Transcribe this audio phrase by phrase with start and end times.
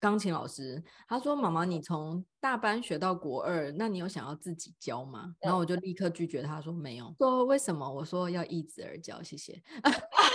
[0.00, 7.88] 钢琴老师，他说：“妈妈，你从大班学到国二，那你有想要自己教吗？”然后我就立刻拒绝他说：“没有。”说为什么？
[7.92, 9.62] 我说要一直而教，谢谢。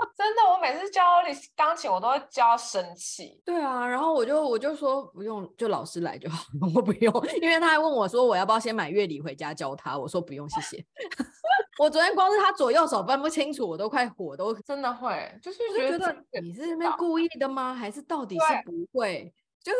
[0.16, 3.40] 真的，我每次教你钢琴，我都会教生气。
[3.44, 6.44] 对啊，然后我就我就说不用，就老师来就好，
[6.74, 10.84] 我不用，因为他还问我说我要不要先买乐理回家教他，我说不用，谢谢。
[11.78, 17.74] 我昨天光是他左右手分不清楚，我都快火都真的会，就是觉得你是那边故意的吗？
[17.74, 19.32] 还是到底是不会？
[19.62, 19.78] 就是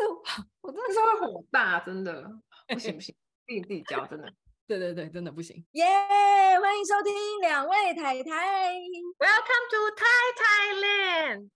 [0.61, 2.23] 我真的是会火大，真的
[2.67, 3.15] 不行不行，
[3.47, 4.31] 自己自己教真的。
[4.71, 5.65] 对对对，真的不行。
[5.73, 8.71] 耶！Yeah, 欢迎收听两位太太
[9.19, 11.49] ，Welcome to Thai Thailand。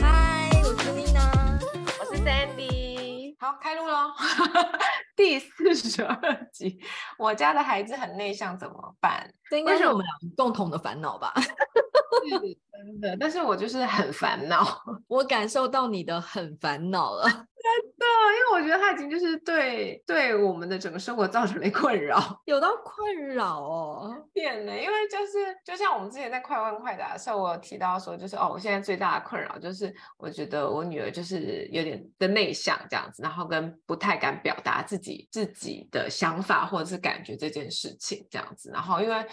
[0.00, 1.60] 嗨，我是 Lina，
[2.00, 3.36] 我是 Sandy。
[3.38, 4.14] 好，开录喽。
[5.14, 6.80] 第四十二集，
[7.18, 9.30] 我家的孩子很内向，怎么办？
[9.50, 11.34] 这应该是我们俩共同的烦恼吧。
[12.28, 14.64] 是真的，但是我就是很烦恼，
[15.08, 17.34] 我感受到你的很烦恼了， 真
[17.98, 39.26] 的，因为我觉得他已经就是对对我们的整个生活造成了困扰， 有到困扰哦，变了，因为就是就像我们之前在快问快答的时候，我有提到说，就是哦，我现在最大的困扰就是我觉得我女儿就是有点的内向这样子，然后跟不太敢表达自己自己的想法或者是感觉这件事情这样子，然后因为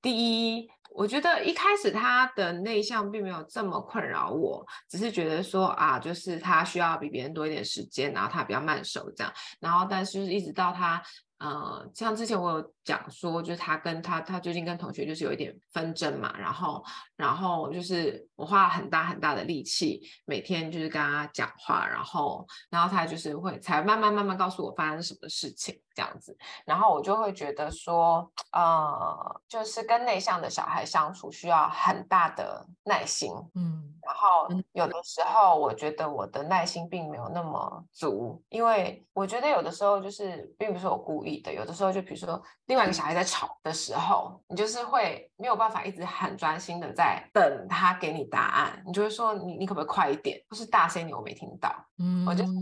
[0.00, 0.70] 第一。
[0.94, 11.02] 我觉得一开始他的内向并没有这么困扰我，只是觉得说啊，就是他需要比别人多一点时间，然后他比较慢熟这样，然后但是一直到他。
[11.42, 16.84] 呃，像之前我有讲说，就是他跟他他最近跟同学就是有一点纷争嘛，然后
[17.16, 33.94] 然后就是我花了很大很大的力气，每天就是跟他讲话，然后然后他就是会才慢慢慢慢告诉我发生什么事情这样子，然后我就会觉得说，呃，就是跟内向的小孩相处需要很大的耐心，嗯。
[34.12, 41.50] 然后有的时候，我觉得我的耐心并没有那么足，因为我觉得有的时候就是并不是我故意的。
[41.52, 51.74] 有的时候，就比如说另外一个小孩在吵的时候，你就是会没有办法一直很专心的在等他给你答案，你就会说你你可不可以快一点，或是大声点，我没听到。
[51.96, 52.60] 嗯，我就可能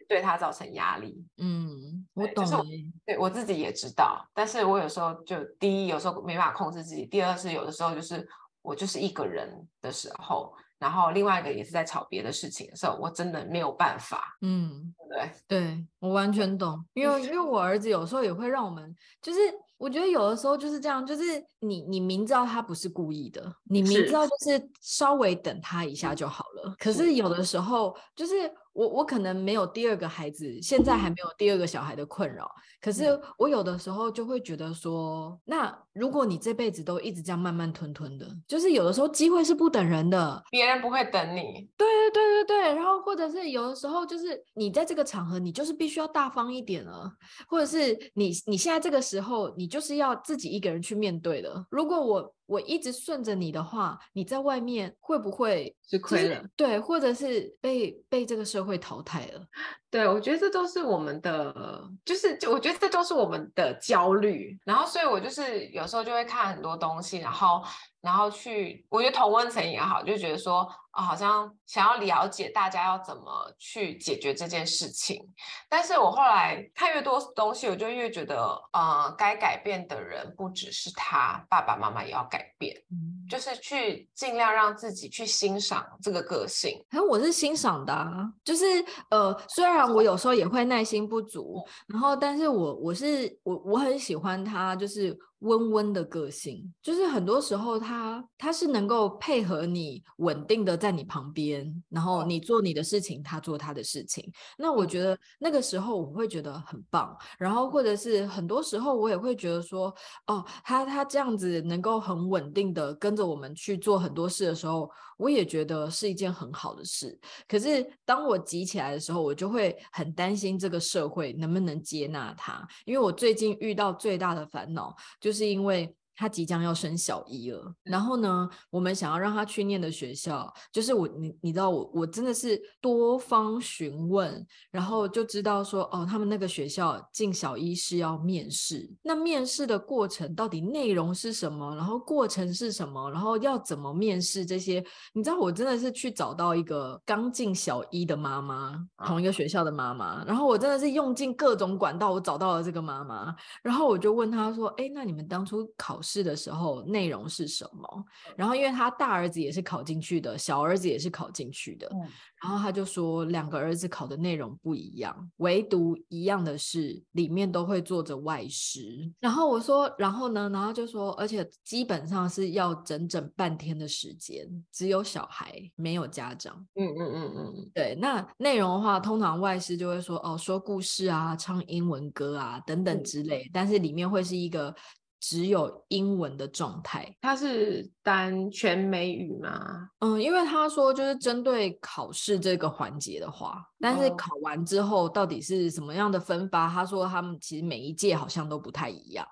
[0.00, 1.24] 也对他造成压力。
[1.36, 2.44] 嗯，我懂。
[2.44, 2.64] 就是我
[3.06, 8.28] 对我自己也知道，但是我有时候就第一有时候没办法控制自己，第二是有的时候就是
[8.62, 9.48] 我就是一个人
[9.80, 10.52] 的时候。
[10.78, 14.36] 然后另外一个也是在吵别的事情的时候，我真的没有办法。
[14.42, 19.40] 嗯，对对，我完全懂，因为因为我儿子有时候也会让我们，就是
[19.76, 21.22] 我觉得有的时候就是这样，就是
[21.60, 28.50] 你你明知道他不是故意的，你明知道就是稍微等他一下就好了，是可是有的时候就是。
[28.78, 32.48] 我我可能没有第二个孩子，现在还没有第二个小孩的困扰，
[32.80, 33.06] 可是
[33.36, 41.68] 我有的时候就会觉得说，那如果你这辈子都一直这样慢慢吞吞的，就是有的时候机会是不等人的，别人不会等你。
[41.76, 47.10] 对对对对对，然后或者是有的时候就是你在这个场合，你就是必须要大方一点了，
[47.48, 51.66] 或者是你你现在这个时候，你就是要自己一个人去面对的。
[51.68, 52.32] 如果我。
[52.48, 56.42] 我一直顺着你的话，你在外面会不会吃亏了？
[56.56, 59.46] 对，或者是被被这个社会淘汰了？
[59.90, 64.58] 对，我觉得这都是我们的，就是就我觉得这都是我们的焦虑。
[64.64, 67.62] 然后，所以我就是有时候就会看很多东西，然后。
[68.00, 70.60] 然后去，我觉得同温层也好，就觉得说，
[70.92, 75.20] 哦，好像想要了解大家要怎么去解决这件事情。
[75.68, 86.84] 但是我后来看越多东西，我就越觉得，呃，该改变的人不只是他，爸爸妈妈也要改变，嗯、就是去尽量让自己去欣赏这个个性。
[86.90, 88.64] 然后我是欣赏的啊，就是
[89.10, 95.16] 呃，虽然我有时候也会耐心不足，然后，但是我我是我我很喜欢他，就是。
[95.40, 104.30] 温温的个性，就是很多时候他他是能够配合你稳定的在你旁边，然后你做你的事情，他做他的事情。
[104.56, 109.94] 那我觉得那个时候我会觉得很棒，然后或者是很多时候我也会觉得说，
[110.26, 117.18] 哦，他他这样子能够很稳定的跟着我们去做很多事的时候，我也觉得是一件很好的事。
[117.46, 124.96] 可是当我急起来的时候，我就会很担心这个社会能不能接纳他，因为我最近遇到最大的烦恼。
[125.20, 148.74] 就是因为他即将要升小一了，然后呢，我们想要让他去念的学校，就是我你你知道我我真的是多方询问，然后就知道说哦，他们那个学校进小一是要面试，那面试的过程到底内容是什么，然后过程是什么，然后要怎么面试这些，你知道我真的是去找到一个刚进小一的妈妈，
[149.06, 153.32] 同一个学校的妈妈，然后我真的是用尽各种管道，我找到了这个妈妈，
[153.62, 158.04] 然后我就问她说，哎，那你们当初考试的时候内容是什么？
[158.36, 162.00] 然后因为他大儿子也是考进去的，小儿子也是考进去的，嗯、
[162.42, 169.12] 然后他就说两个儿子考的内容不一样，唯独一样的是里面都会坐着外师。
[169.20, 170.48] 然后我说，然后呢？
[170.50, 176.66] 然后就说，而且基本上是要整整半天的时间，只有小孩没有家长。
[176.74, 177.94] 嗯嗯嗯嗯，对。
[178.00, 184.74] 那内容的话，通常外师就会说哦，说故事啊，唱英文歌啊等等之类，嗯、但是里面会是一个。
[185.20, 189.90] 只有英文的状态，它是单全美语吗？
[190.00, 196.68] 嗯，因为他说就是针对考试这个环节的话，但是考完之后到底是什么样的分发？
[196.68, 199.26] 他说他们其实每一届好像都不太一样。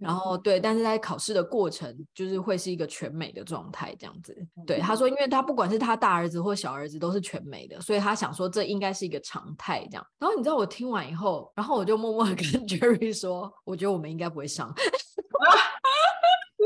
[0.00, 4.36] 然后对，但是在考试的过程，就是会是一个全美的状态这样子。
[4.66, 10.06] 对，他说，因为他不管是他大儿子或小儿子都是全美的，所以他想说这应该是一个常态这样。
[10.18, 14.74] 然后你知道我听完以后，然后我就默默的跟 Jerry 说，我觉得我们应该不会上。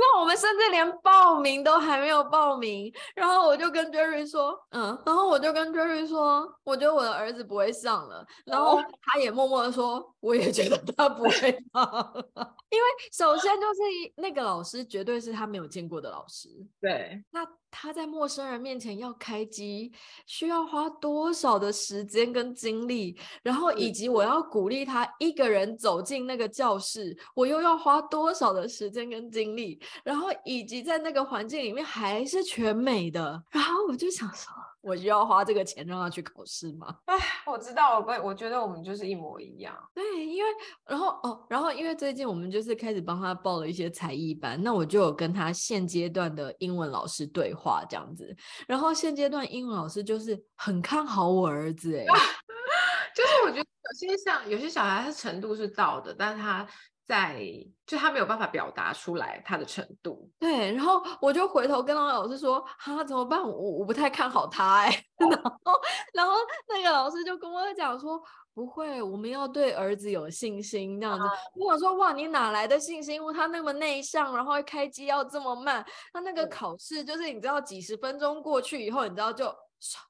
[0.00, 12.12] 那我们甚至连报名都还没有报名，然后我就跟 Jerry 说，嗯，然后我就跟 Jerry 说，我觉得我的儿子不会上了，然后他也默默的说，我也觉得他不会上，
[12.70, 13.80] 因为首先就是
[14.16, 16.48] 那个老师绝对是他没有见过的老师，
[16.80, 17.46] 对，那。
[17.70, 19.92] 他在陌生人面前要开机，
[20.26, 23.14] 需要花多少的时间跟精力？
[23.42, 29.78] 然后以及我要鼓励他一个人走进那个教室，我又要花多少的时间跟精力？
[30.04, 34.52] 然后以及在那个环境里面还是全美的，然后我就想说。
[34.80, 36.96] 我就要花这个钱让他去考试吗？
[37.06, 39.76] 哎，我知道，我我觉得我们就是一模一样。
[39.92, 40.48] 对，因为
[40.86, 48.34] 然后哦，然后因为最近我们就是开始帮他报了一些才艺班，那我就有跟他现阶段的英文老师对话这样子。
[48.68, 52.04] 然后现阶段英文老师就是很看好我儿子，哎，
[53.14, 56.66] 就是我觉得有些像有些小孩他程度是到的，但是他。
[57.08, 57.42] 在，
[57.86, 60.30] 就他没有办法表达出来他的程度。
[60.38, 63.40] 对，然后我就回头跟那个老师说：“哈，怎么办？
[63.42, 64.80] 我我不太看好他。
[64.84, 65.80] ”哎，然后
[66.12, 66.34] 然后
[66.68, 68.22] 那个老师就跟我讲说
[68.52, 71.24] ：“不会，我们要对儿子有信心。”那样子，
[71.54, 73.18] 我想说：“哇，你哪来的信心？
[73.32, 75.82] 他那么内向，然后开机要这么慢，
[76.12, 79.46] 他那个考试就是你知道，几十分钟过去以后，你知道就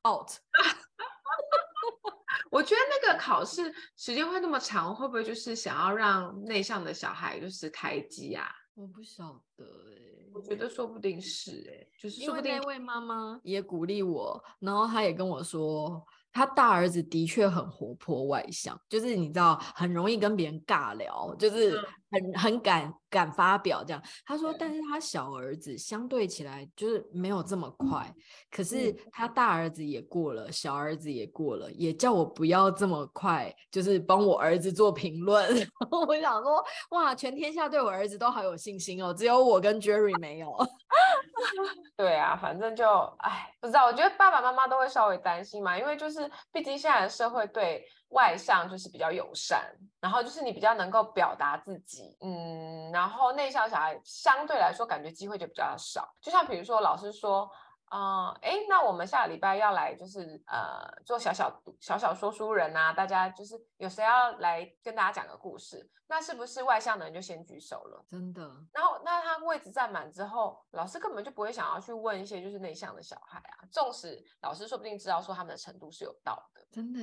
[0.03, 0.31] out。
[2.51, 8.51] ”我觉得那个考试时间会那么长，会不会就是想要让内向的小孩就是开机啊？
[8.75, 16.05] 我不晓得哎、欸，我觉得说不定是哎、欸，就是说不定那位妈妈也鼓励我，然后她也跟我说。
[16.31, 24.03] 他大儿子的确很活泼外向，就是你知道很容易跟别人尬聊，就是很很敢敢发表这样。
[24.25, 28.13] 他说，但是他小儿子相对起来就是没有这么快，
[28.51, 35.47] 可是他大儿子也过了，小儿子也过了，也叫我不要这么快，就是帮我儿子做评论。
[36.09, 40.55] 我想说，哇，全天下对我儿子都好有信心哦，只有我跟 Jerry 没有。
[41.97, 42.87] 对啊，反正就
[43.19, 43.87] 哎，不知道。
[43.87, 49.65] 我觉得爸爸妈妈都会稍微担心嘛，因为就是毕竟现在的社会对外向就是比较友善，
[50.01, 56.09] 然后就是你比较能够表达自己，嗯，然后内向小孩相对来说感觉机会就比较少。
[56.21, 57.51] 就像比如说老师说。
[57.91, 65.89] 啊，哎、呃，那我们下个礼拜要来，就是呃，做小小小小说书人啊，大家就是有谁要来跟大家讲个故事？
[66.11, 68.03] 那是不是外向的人就先举手了？
[68.09, 68.41] 真的。
[68.73, 76.67] 然后，那他位置占满之后，老师根本就不会想要去问一些就是内向的小孩啊，纵使老师说不定知道说他们的程度是有到的。
[76.71, 77.01] 真的，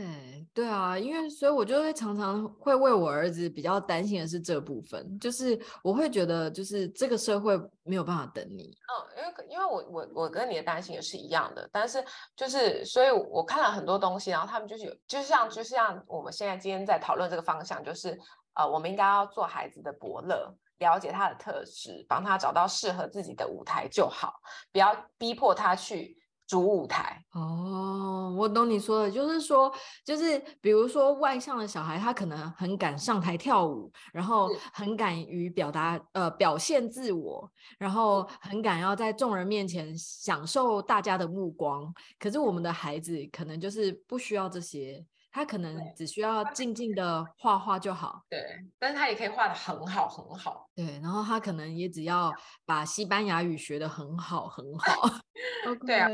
[0.54, 8.76] 对啊，因为所以，我就会常常会为我儿子比较担心的是这部分，就是我会觉得，就是这个社会没有办法等你。
[8.88, 12.04] 嗯，因为因为我我我跟你的担也是一样的，但是
[12.36, 18.20] 就是，所以我看了很多东西，然后他们就是有，就像就像我们现在今天在讨论这个方向，就是
[18.54, 24.40] 呃，我们应该要做孩子的伯乐，了解他的特质，帮他找到适合自己的舞台就好，
[24.72, 26.18] 不要逼迫他去。
[26.48, 29.74] 主舞台哦，我懂你说的，就是说，
[30.06, 41.94] 就是比如说外向的小孩，他可能很敢上台跳舞，然后很敢于表达呃表现自我，然后很敢要在众人面前享受大家的目光。
[42.20, 45.06] 可是我们的孩子可能就是不需要这些。
[45.36, 48.24] 他可能只需要静静的画画就好。
[48.30, 48.42] 对，
[48.80, 50.70] 但是他也可以画的很好很好。
[50.74, 52.34] 对，然后他可能也只要
[52.66, 55.10] 把西班牙语学的很好很好。
[55.86, 56.08] 对啊，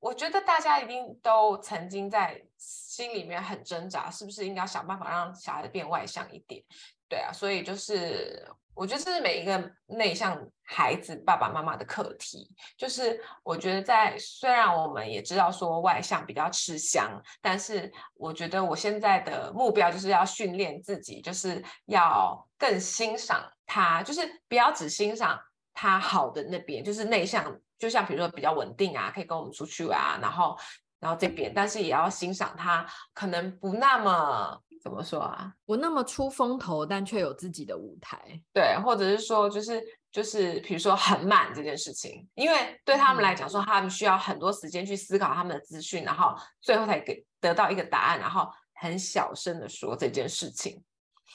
[0.00, 6.64] 我觉得大家一定都曾经在心里面很挣扎，是不是应该想办法让小孩子变外向一点？
[7.10, 8.42] 对啊，所以就是
[8.74, 12.48] 我觉得这是每一个内向孩子爸爸妈妈的课题。
[12.76, 25.38] 就是我觉得在虽然我们也知道说外向比较吃香，但是我觉得我现在的目标就是要训练自己，就是要更欣赏他，就是不要只欣赏
[25.74, 30.56] 他好的那边，就是内向，就像比如说比较稳定啊，可以跟我们出去啊，然后
[30.98, 34.62] 然后这边，但是也要欣赏他可能不那么。
[34.82, 35.54] 怎么说啊？
[35.64, 38.20] 不那么出风头，但却有自己的舞台。
[38.52, 50.82] 对，或者是说，就是就是，比如说很满这件事情，因为对他们来讲，说他们需要很多时间去思考他们的资讯，然后最后才给得到一个答案，然后很小声的说这件事情，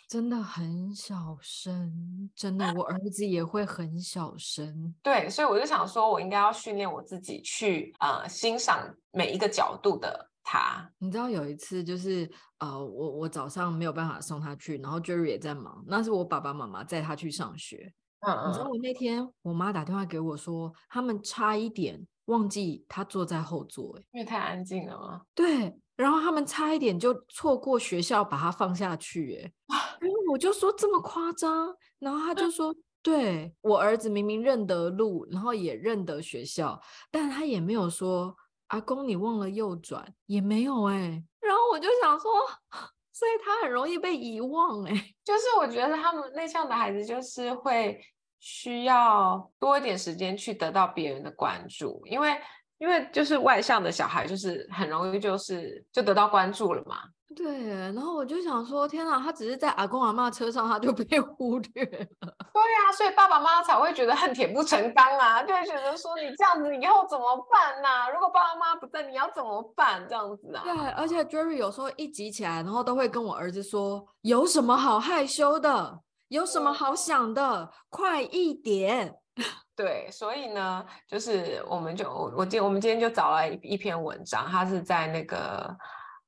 [0.09, 4.93] 真的很小声，真的，我儿子也会很小声。
[5.01, 10.29] 对，所以我就想说，我应该要训练我自己去呃欣赏每一个角度的。
[10.49, 17.93] 他，你知道有一次就是呃，我我早上没有办法送他去，然后 Jerry 也在忙，那是我爸爸妈妈载他去上学。
[18.21, 25.21] 嗯嗯，你知道我那天我妈打电话给我说，他们差一点忘记他坐在后座，因为太安静了吗？
[25.35, 32.73] 对，然后他们差一点就错过学校把他放下去， 哎，因为我就说这么夸张，然后他就说，
[33.03, 38.33] 对，我儿子明明认得路，然后也认得学校，但他也没有说。
[38.67, 42.31] 阿公，你忘了右转也没有哎、然后我就想说，
[43.13, 44.91] 所以他很容易被遗忘哎、
[45.23, 47.99] 就是我觉得他们内向的孩子就是会
[48.39, 52.39] 需要多一点时间去得到别人的关注，因为
[52.77, 57.01] 因为就是外向的小孩就是很容易就是就得到关注了嘛。
[57.35, 61.91] 对，然后我就想说，天哪，他只是在阿公阿妈车上，他就 被忽略了。
[61.91, 68.09] 对、啊，所以爸爸妈妈才会觉得恨铁不成钢啊，就会觉得说你这样子，你以后怎么办呢、啊？
[68.09, 70.03] 如果爸爸妈妈不在，你要怎么办？
[70.07, 70.63] 这样子啊？
[70.63, 75.99] 对，而且 Jerry 有时候一急起来，然后都会跟我儿子说：“有什么好害羞的？
[76.29, 77.69] 有什么好想的？
[77.89, 79.13] 快一点！”
[79.75, 85.75] 对，所以呢，就是我们就我今我们今天就找了一一篇文章，他是在那个。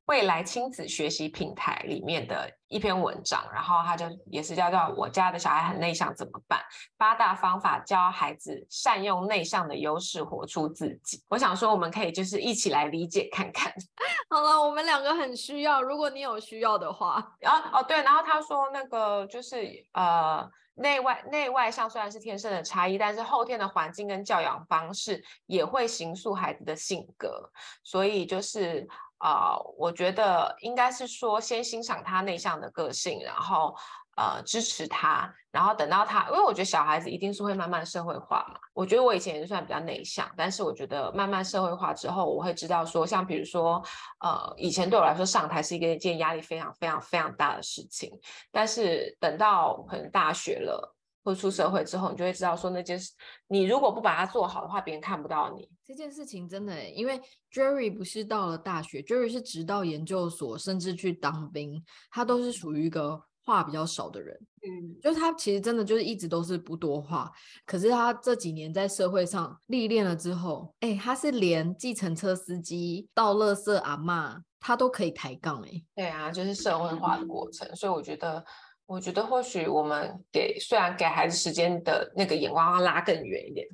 [0.09, 6.59] 未来亲子学习平台里面的一篇文章，然后他就也是叫做“我家的小孩很内向怎么办？
[6.97, 13.71] 八大方法教孩子善用内向的优势，活出自己。”我想说，我们可以就是一起来理解看看。
[14.31, 17.23] 好了，我们两个很需要，如果你有需要的话。
[17.39, 27.51] 然后哦对，然后他说那个就是呃内外内外向虽然是天生的差异，但是后天的环境跟教养方式也会形塑孩子的性格，
[27.83, 28.87] 所以就是。
[29.19, 33.75] 啊、呃，我觉得应该是说，先欣赏他内向的个性，然后
[34.17, 38.59] 呃支持他，然后等到他，因为我觉得小孩子一定是会慢慢社会化嘛。
[38.73, 43.83] 我觉得我以前也算比较内向，但是我觉得慢慢社会化之后，我会知道说，像比如说，
[44.21, 48.11] 呃，以前对我来说上台是一个一件压力非常非常非常大的事情，
[48.51, 50.95] 但是等到可能大学了。
[51.29, 53.11] 或出社会之后，你就会知道说那件事，
[53.49, 55.69] 你如果不把它做好的话，别人看不到你。
[55.85, 57.21] 这件事情真的，因为
[57.53, 64.35] Jerry 不是到了大学，Jerry 是直到研究所，甚至去当兵，他都是属于一个话比较少的人。
[64.63, 67.31] 嗯，就是他其实真的就是一直都是不多话，
[67.67, 75.61] 可是他这几年在社会上历练了之后，哎，他是连计程车司机、到垃圾阿妈，他都可以抬杠。
[75.61, 78.43] 哎，对啊，就是社会化的过程，所以我觉得。
[78.89, 83.67] 我觉得或许我们给虽然给孩子时间的那个眼光要拉更远一点，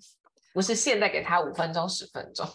[0.53, 2.45] 不是现在给他五分钟十分钟，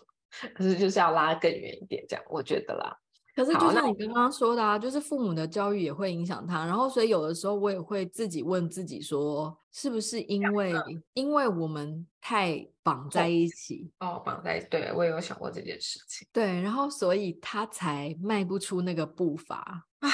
[0.55, 2.95] 可是就是要拉更远一点，这样我觉得啦。
[3.35, 10.75] 可是就像你刚刚说的啊，就是父母的教育也会影响他，然后所以有的时候我也会自己问自己说，是不是因为
[11.15, 20.11] 因为我们太绑在一起哦，绑在对我也有想过这件事情，对，然后所以他才迈不出那个步伐，唉。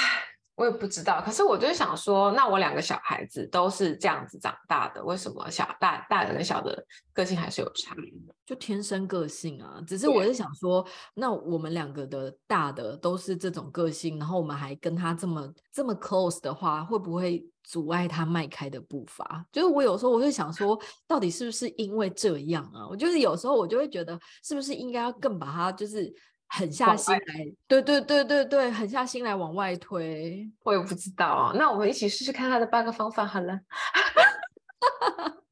[0.57, 6.83] 我也不知道，可是我就想说，那我两个小孩子都是这样子长大的，为什么小大大的跟小的
[7.13, 8.33] 个性还是有差异的？
[8.43, 9.79] 就天生个性啊。
[9.85, 10.83] 只是我是想说，
[11.13, 19.45] 那我们两个的大的都是这种个性，然后我们还跟他这么这么 close 的话，会不会阻碍他迈开的步伐？
[19.51, 22.87] 就是我有时候我会想说，到底是不是因为这样啊？
[22.89, 26.11] 我就是有时候我就会觉得，是不是应该要更把他就是。
[26.49, 27.21] 狠下心来，
[27.67, 30.49] 对对对对对，狠下心来往外推。
[30.63, 33.59] 我也不知道啊，那我们一起试试看他的八个方法好了。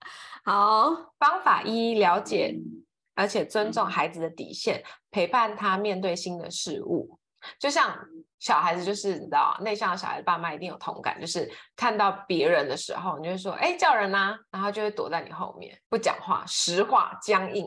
[0.43, 2.55] 好，方法一：了解
[3.15, 7.19] 而且尊重孩子的底线，陪伴他面对新的事物。
[7.59, 7.97] 就像
[8.45, 17.65] 小孩子就是你知道，内向的小孩子爸妈一定有同感，就是看到别人的时候，你就会说，哎，叫人呐，然后就会躲在你后面不讲话，实话僵硬。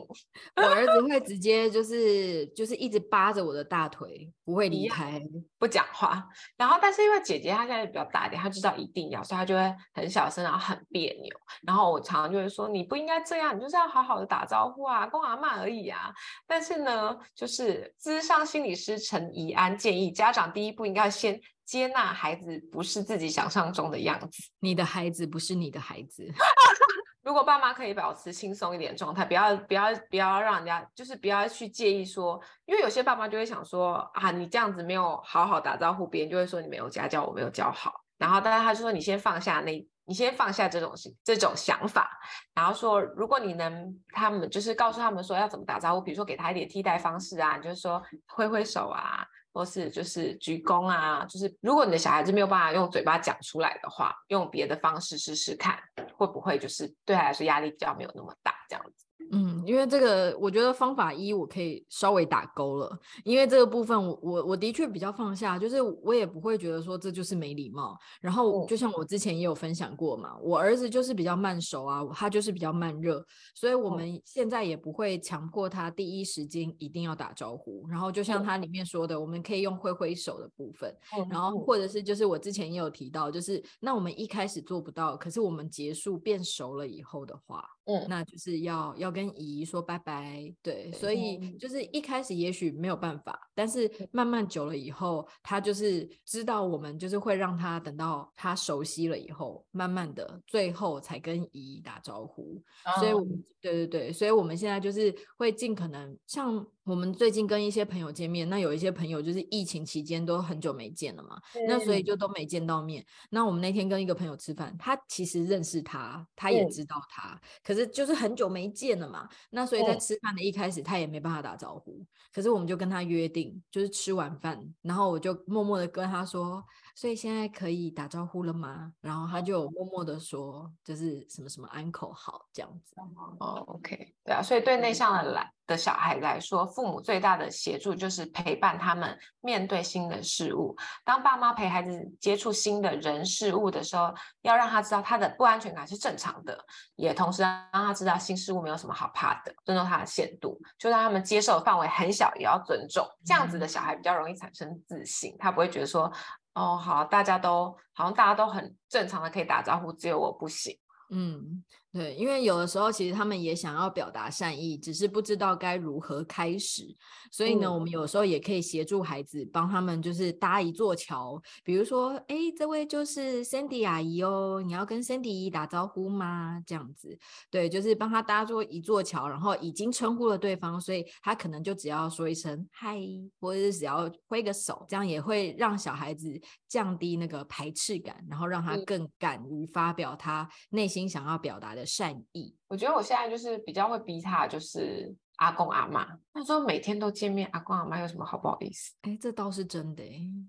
[0.55, 5.21] 我儿子会直接就是就是一直扒着我的大腿，不会离开，
[5.57, 6.25] 不讲话。
[6.55, 11.29] 然后但是因为姐姐她现在比较大一点，她知道一定要，所以她就会很小声，然后很别扭。
[11.67, 16.09] 然后我常常就会说，你不应该这样，你就是要好好的打招呼啊，跟阿妈而已啊。
[16.47, 24.43] 但是呢，就是咨商心理师陈怡安建议家长第一步应该先接纳孩子不是自己想象中的样子。
[24.59, 26.27] 你的孩子不是你的孩子。
[27.21, 37.93] 如果爸妈可以保持轻松一点状态，不要不要不要让人家就是不要去介意说，因为有些爸妈就会想说啊，你这样子没有好好打招呼，别人就会说你没有家教，我没有教好。
[38.17, 40.91] 然后，但是他就说你先放下那，你先放下这种
[41.23, 42.09] 这种想法，
[42.55, 49.23] 然后说如果你能，他们就是告诉他们说要怎么打招呼，比如说给他一点替代方式啊，就是说挥挥手啊。
[49.51, 55.77] 或是就是鞠躬啊，就是如果你的小孩子没有办法用嘴巴讲出来的话，用别的方式试试看，
[56.17, 59.05] 会不会就是对他来说压力比较没有那么大，这样子。
[59.31, 67.97] 嗯，因为这个，我觉得方法一我可以稍微打勾了，因为这个部分我我我的确比较放下，就是我也不会觉得说这就是没礼貌。
[68.21, 77.85] 然后就像我之前也有分享过嘛，我儿子就是比较慢熟啊，他就是比较慢热，所以我们现在也不会强迫他第一时间一定要打招呼。
[77.87, 80.95] 然后就像他里面说的，我们可以用挥挥手的部分，
[81.29, 87.63] 然后或者是就是我之前也有提到，就是那我们一开始做不到，可是我们结束变熟了以后的话。
[87.85, 102.61] 嗯，那就是要要跟姨说拜拜，对，所以就是一开始也许没有办法，但是慢慢久了以后，他就是知道我们就是会让他等到他熟悉了以后，慢慢的最后才跟姨打招呼，
[102.99, 106.65] 所以我们对对对，所以我们现在就是会尽可能像。
[106.85, 113.05] 我们最近跟一些朋友见面，那有一些朋友就是疫情期间都很久没见了嘛，嗯、那所以就都没见到面。
[113.29, 119.27] 那我们那天跟一个朋友吃饭，他其实认识他，他也知道他，嗯、可是就是很久没见了嘛。
[119.49, 122.05] 那所以在吃饭的一开始，他也没办法打招呼。
[122.31, 126.63] 可是我们就跟他约定，就是吃完饭，然后我就默默的跟他说。
[126.99, 128.91] 所以现在可以打招呼了吗？
[128.99, 132.93] 然后他就默默的说，就是什么什么安口好这样子。
[133.39, 134.43] 哦，OK，对啊。
[134.43, 140.75] 所以对内向的来的小孩来说，父母最大的协助就是陪伴他们面对新的事物。
[141.05, 146.65] 当爸妈陪孩子接触新的人事物的时候，要让他知道他的不安全感是正常的，
[146.97, 153.07] 也同时让他知道新事物没有什么好怕的，尊重他的限度，就让他们接受的范围很小，也要尊重。
[153.25, 156.11] 这样子的小孩比较容易产生自信，他不会觉得说。
[156.59, 160.77] 哦，好，大家都好像大家都很正常的可以打招呼，只有我不行。
[161.09, 161.63] 嗯。
[161.91, 166.95] 对，因为有的时候其实他们也想要表达善意，只是不知道该如何开始。
[167.31, 171.41] 所以呢，嗯、我们有时候也可以协助孩子，帮他们就是搭一座桥。
[171.63, 176.61] 比如说，哎，这位就是 Sandy 阿姨哦，你要跟 Sandy 姨打招呼吗？
[176.63, 177.17] 这样子，
[177.49, 182.99] 对，就是帮他搭做一座桥，然后已经称呼了对方，所以他可能就只要说一声嗨，
[183.39, 191.78] 或者是只要挥个手，这样也会让小孩子降低那个排斥感，然后让他更敢于发表他内心想要表达的。
[191.79, 196.05] 的善意，我觉得我现在就是比较会逼他，就是阿公阿妈。
[196.33, 198.93] 他说每天都见面，阿公阿妈有什么好不好意思？
[199.01, 200.03] 哎，这倒是真的。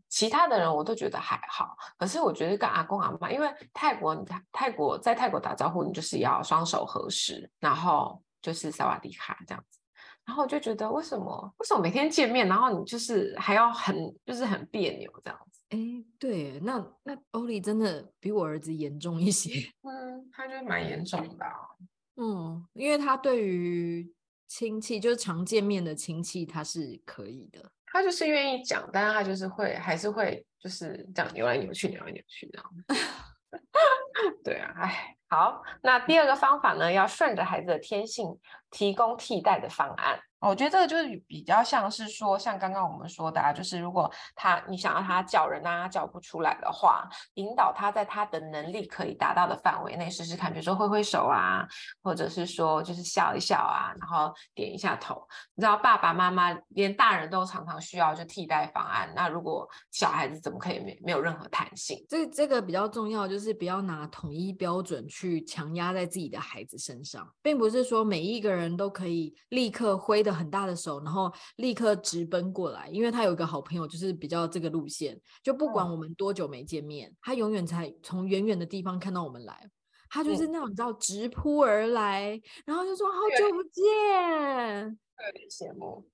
[0.08, 4.14] 其他的人我都觉得还好，可是我觉得跟阿公阿妈，因为泰国，
[4.52, 9.78] 泰国在泰国打招呼，你就是要双手合十，然后就是萨瓦迪卡这样子。
[10.26, 15.49] 然后我就觉得为什么为什么每天见面，然后你就是还要很就是很别扭这样子。
[15.70, 15.78] 哎，
[16.18, 19.50] 对，那那欧丽真的比我儿子严重一些。
[19.82, 21.52] 嗯，他就蛮严重的啊。
[22.16, 24.12] 嗯，因为他对于
[24.46, 27.70] 亲戚，就是常见面的亲戚，他是可以的。
[27.86, 32.72] 他就是愿意讲，但是他就是会，还是会，就是这样扭来扭去，扭来扭去这样。
[34.44, 38.38] 对啊，哎，好，那第二个方法呢，要顺着孩子的天性，
[38.70, 40.20] 提供替代的方案。
[40.40, 51.68] 我觉得这个就是比较像是说，像刚刚我们说的啊，就是如果他你想要他叫人啊，叫不出来的话，引导他在他的能力可以达到的范围内试试看，比如说挥挥手啊，
[52.02, 55.22] 或者是说就是笑一笑啊，然后点一下头。
[55.54, 62.02] 你知道爸爸妈妈连大人都常常需要就替代方案，那如果小孩子怎么可以没没有任何弹性？
[62.08, 70.29] 这这个比较重要，就是不要拿统一标准去强压在自己的孩子身上，并不是说每一个人都可以立刻挥的。
[70.32, 79.68] 很大的手，然后立刻直奔过来，因为他有一个好朋友，就是比较这个路线，就不管我们多久没见面，他永远才从远远的地方看到我们来，
[80.08, 86.06] 他就是那种你知道直扑而来，然后就说好久不见，有点羡慕。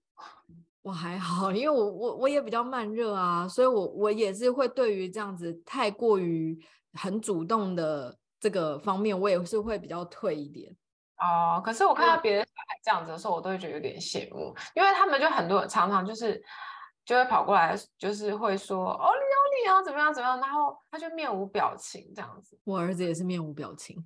[0.83, 6.57] 我还好，因为我我我也比较慢热啊，所以我我也是会对于这样子太过于
[6.92, 10.76] 很主动的这个方面，我也是会比较退一点。
[11.18, 16.42] 哦，可是我看到别的小孩这样子的时候，我都会觉得有点羡慕，因为他们就很多人常常就是
[17.05, 22.59] 就会跑过来，就是会说哦，你哦你好怎么样怎么样，然后他就面无表情这样子。
[22.64, 23.96] 我儿子也是面无表情。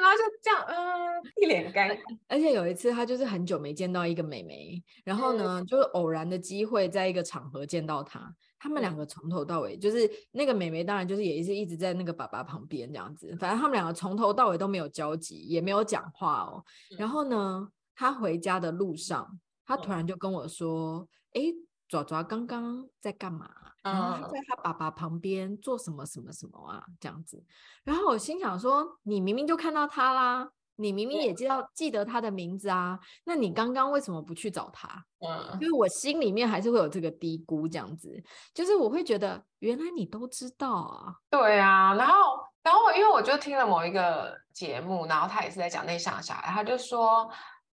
[0.00, 1.98] 然后就这样，嗯，一脸尴尬。
[2.28, 8.34] 而且有一次，他就是很久没见到一个美眉，然后呢，嗯、就是偶然的机会，在一个场合见到她。
[8.58, 13.36] 他们两个从头到尾，就是那个美眉，当然就是也是一直在那个爸爸旁边这样子。
[13.40, 16.64] 反正他们两个从头到尾都没有交集，也没有讲话哦。
[16.96, 23.50] 然后呢，他回家的路上，他突然就跟我说：“哎、嗯，爪爪刚刚在干嘛？”
[23.82, 26.84] 然后他在他爸爸旁边做什么什么什么啊？
[27.00, 27.42] 这样子，
[27.82, 35.04] 然后我心想说：你明明就看到他啦，你明明也知道记得他的名字啊，那你刚刚为什么不去找他？
[35.20, 38.22] 嗯，因为我心里面还是会有这个低估，这样子，
[38.54, 41.14] 就是我会觉得原来你都知道啊。
[41.28, 42.14] 对啊，然后
[42.62, 47.28] 然后因为我就听了某一个节目，然后他也是在讲内向小孩，他就说。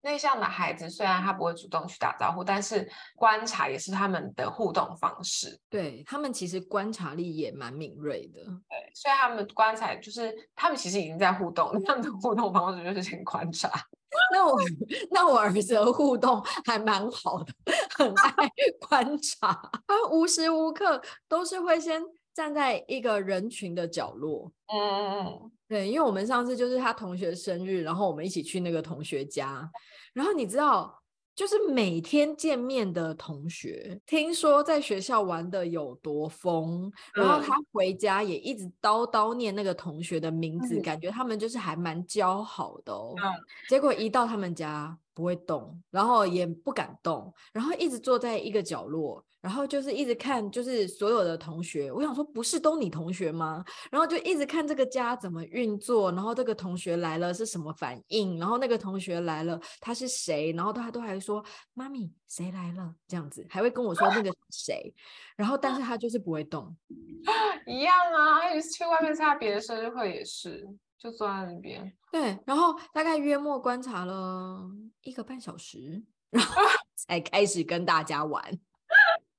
[0.03, 5.57] 内向的孩子虽然他不会主动去打招呼，但是观察也是他们的互动方式。
[5.69, 8.41] 对，他们其实观察力也蛮敏锐的。
[8.43, 13.71] 对，所以他们观察就是他们其实已经在互动， 他们的互动方式就是先观察。
[14.31, 14.61] 那我
[15.09, 17.53] 那我儿子的互动还蛮好的，
[17.97, 18.47] 很爱
[18.87, 24.51] 观察，他无时无刻都是会先站在一个人群的角落。
[24.67, 25.51] 嗯嗯嗯。
[25.73, 29.67] 对，因为我们上次就是他同学生日，然后我们一起去那个同学家，
[30.13, 31.01] 然后你知道，
[31.35, 43.15] 就是每天见面的同学，听说在学校玩的有多疯，然后他回家也一直叨叨念那个同学的名字，嗯、感觉他们就是还蛮交好的哦。
[43.17, 43.33] 嗯、
[43.67, 49.25] 结果一到他们家不会动，然后也不敢动，然后一直坐在一个角落。
[49.43, 53.61] 然后就是一直看，就是所有的同学，我想说不是都你同学吗？
[53.91, 64.93] 然后就一直看这个家怎么运作，然后这个同学来了是什么反应，然后那个同学来了他是谁，然后他都还说妈咪谁来了这样子，还会跟我说那个谁，
[65.35, 66.73] 然后但是他就是不会动，
[67.67, 70.65] 一样啊，有一次去外面参加别的生日会也是，
[70.97, 76.61] 就坐在那边，对，然后大概约莫观察了一个半小时，然后
[76.95, 78.41] 才开始跟大家玩。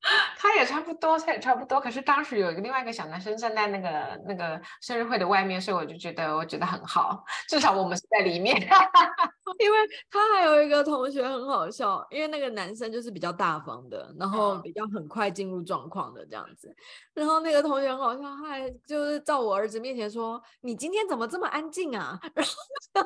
[0.38, 1.80] 他也差不多，他也差不多。
[1.80, 8.54] 可是当时有一个另外一个小男生站在那个那个生日会的外面，所以我就觉得我觉得很好，至少我们是在里面。
[9.60, 9.78] 因为
[10.10, 16.74] 他还有一个同学很好笑，因为那个男生就是比较大方的，然后比较很快进入状况的这样子。
[17.14, 22.52] 然后那个同学很好笑，他还就是在我儿子面前说：“你今天怎么这么安静啊？” 然后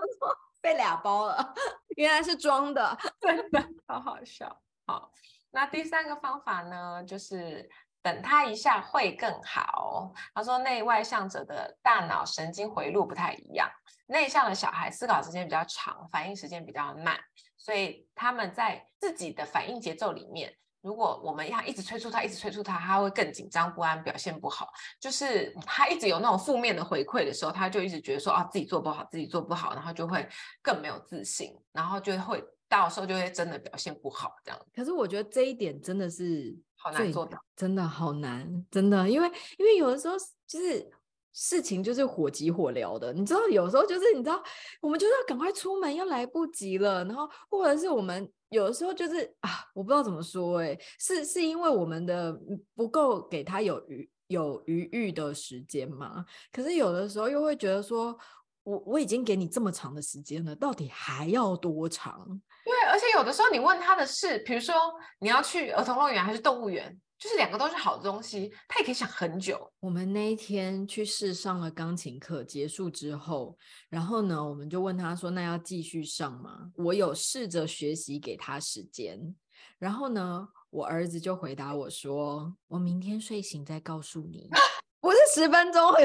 [0.07, 1.55] 就说被俩包了，
[1.97, 4.61] 原来是装的，真的好好笑。
[4.87, 5.11] 好。
[5.51, 7.69] 那第三个方法呢，就是
[8.03, 10.13] 等他一下会更好。
[10.35, 13.69] 他说，内外向者的大脑神经回路不太一样，
[14.07, 17.19] 内向的小孩思考时间比较长，反应时间比较慢，
[17.57, 24.69] 所以他们在自己的反应节奏里面，如果我们要一直催促他，一直催促他，他会更紧张不安，表现不好。
[25.01, 30.29] 就是 他一直有那种负面的回馈的时候，他就一直觉得说啊，自己做不好，自己做不好，然后就会
[30.63, 32.45] 更没有自信，然后就会。
[32.69, 34.67] 到时候就会真的表现不好，这样。
[34.75, 40.15] 可是我觉得这一点真的是好难做到，真的好难，真的，因为因为有的时候
[40.47, 40.89] 就是
[41.33, 44.43] 事情就是火急火燎的，你知道，有时候就是你知道，
[44.81, 52.39] 我们就是要赶快出门，又来不及了，然后或者是我们有的时候就是啊，我不知道怎么说，哎，是是因为我们的
[52.75, 56.25] 不够给他有余有余裕的时间嘛？
[56.53, 58.19] 可是有的时候又会觉得说，
[58.65, 62.41] 我我已经给你这么长的时间了，到底还要多长？
[62.79, 64.75] 对，而且有的时候你问他的是，比如说
[65.19, 69.69] 你要去儿童乐园还是动物园，就是两个都是好的东西，他也可以想很久。
[69.81, 79.35] 我们那一天去试上了钢琴课，结束之后，然后呢，我们就问他说：“那要继续上吗？”我有试着学习给他时间，
[79.79, 84.49] 然后呢，我儿子就回答我说：“我明天睡醒再告诉你。”
[85.01, 85.93] 不是十分钟，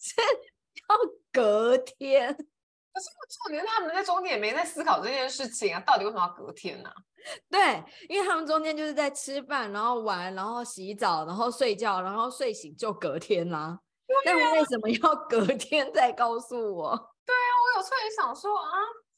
[0.00, 0.14] 是
[0.88, 0.96] 要
[1.30, 2.36] 隔天。
[2.98, 6.96] 可是我重点，他们在中间也没在思考这件事情啊，到底为什么要隔天呢、啊？
[7.48, 13.78] 对，因为他们中间就是在吃饭，然后玩，然后洗澡，然后睡觉，然后睡醒就隔天啦、啊。
[14.24, 16.90] 但为什么要隔天再告诉我？
[17.24, 18.66] 对啊，我有时候也想说啊，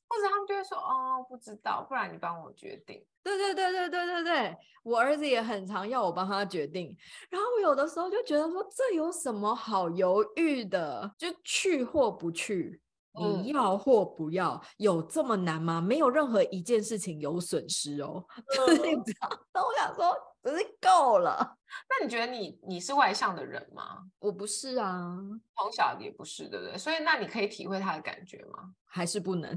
[0.08, 3.02] 或者他们就会说哦，不知道，不然你帮我决定。
[3.22, 6.94] 对对对对对对对，我儿子也很常要我帮他决定，
[7.30, 11.10] 然后我有的时候就觉得说，这有什么好犹豫的？
[11.16, 12.82] 就去或不去。
[13.18, 15.80] 你要或不要，嗯、有这么难吗？
[15.80, 18.24] 没有任何一件事情有损失哦。
[18.54, 19.40] 就是这样。
[19.52, 21.56] 那 我想说，只是够了。
[21.88, 23.98] 那你觉得你你是外向的人吗？
[24.18, 25.16] 我不是啊，
[25.56, 26.78] 从小也不是，对不对？
[26.78, 28.72] 所以那你可以体会他的感觉吗？
[28.86, 29.56] 还是不能？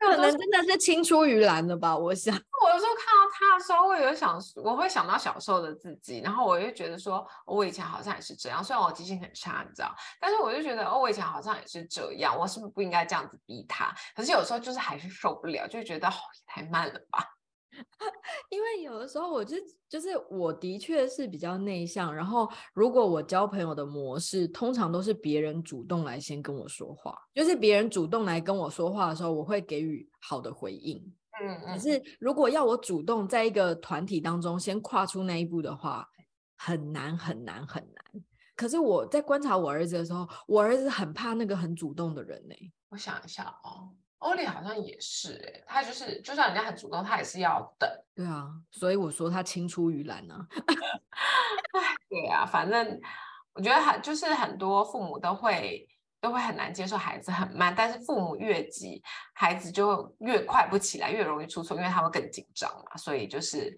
[0.10, 1.96] 可能真的是青出于蓝了吧？
[1.96, 8.64] 我想，我有时候看到他的时候，我有想，我会想到小时候的自己，然后我就觉得说，我以前好像也是这样。
[8.64, 12.36] 虽然我记性很差，你知道，但是我就觉得，哦，我以前好像也是这样。
[12.36, 13.94] 我是不是不应该这样子逼他？
[14.16, 16.12] 可是有时候就是还是受不了，就觉得，哦，
[16.46, 17.39] 太慢了吧。
[18.50, 19.56] 因为有的时候，我就
[19.88, 30.96] 就是我的确是比较内向，然后如果我交朋友的模式，通常都是别人主动来先跟我说话，就是别人主动来跟我说话的时候，我会给予好的回应。
[31.42, 31.74] 嗯嗯。
[31.74, 36.06] 可是如果要我主动在一个团体当中先跨出那一步的话，
[36.56, 38.22] 很难很难很难。
[38.56, 42.54] 可是我在观察我儿子的时候，我儿子很怕那个很主动的人呢。
[42.90, 43.94] 我想一下哦。
[44.20, 47.90] 欧丽好像也是哎、欸，他就是就算人家很主动，他也是要等。
[48.14, 50.34] 对啊，所以我说他青出于蓝呢。
[51.72, 53.00] 哎，对啊，反正
[53.52, 55.86] 我觉得很就是很多父母都会
[56.20, 59.02] 都会很难接受孩子很慢，但是父母越急，
[59.34, 62.96] 孩子就越快不起来，越容易出错，因为他会更紧张嘛。
[62.96, 63.76] 所以就是。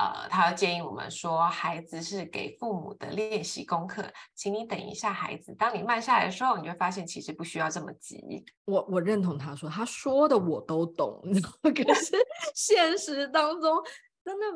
[0.00, 4.02] 呃，他要建议我们说，孩子是给父母的练习功课，
[4.34, 5.54] 请你等一下，孩子。
[5.58, 8.42] 当你慢下来的时候，你就发现其实不需要这么急。
[8.64, 11.20] 我我认同他说，他说的我都懂，
[11.62, 12.16] 可是
[12.54, 13.76] 现实当中
[14.24, 14.46] 真的。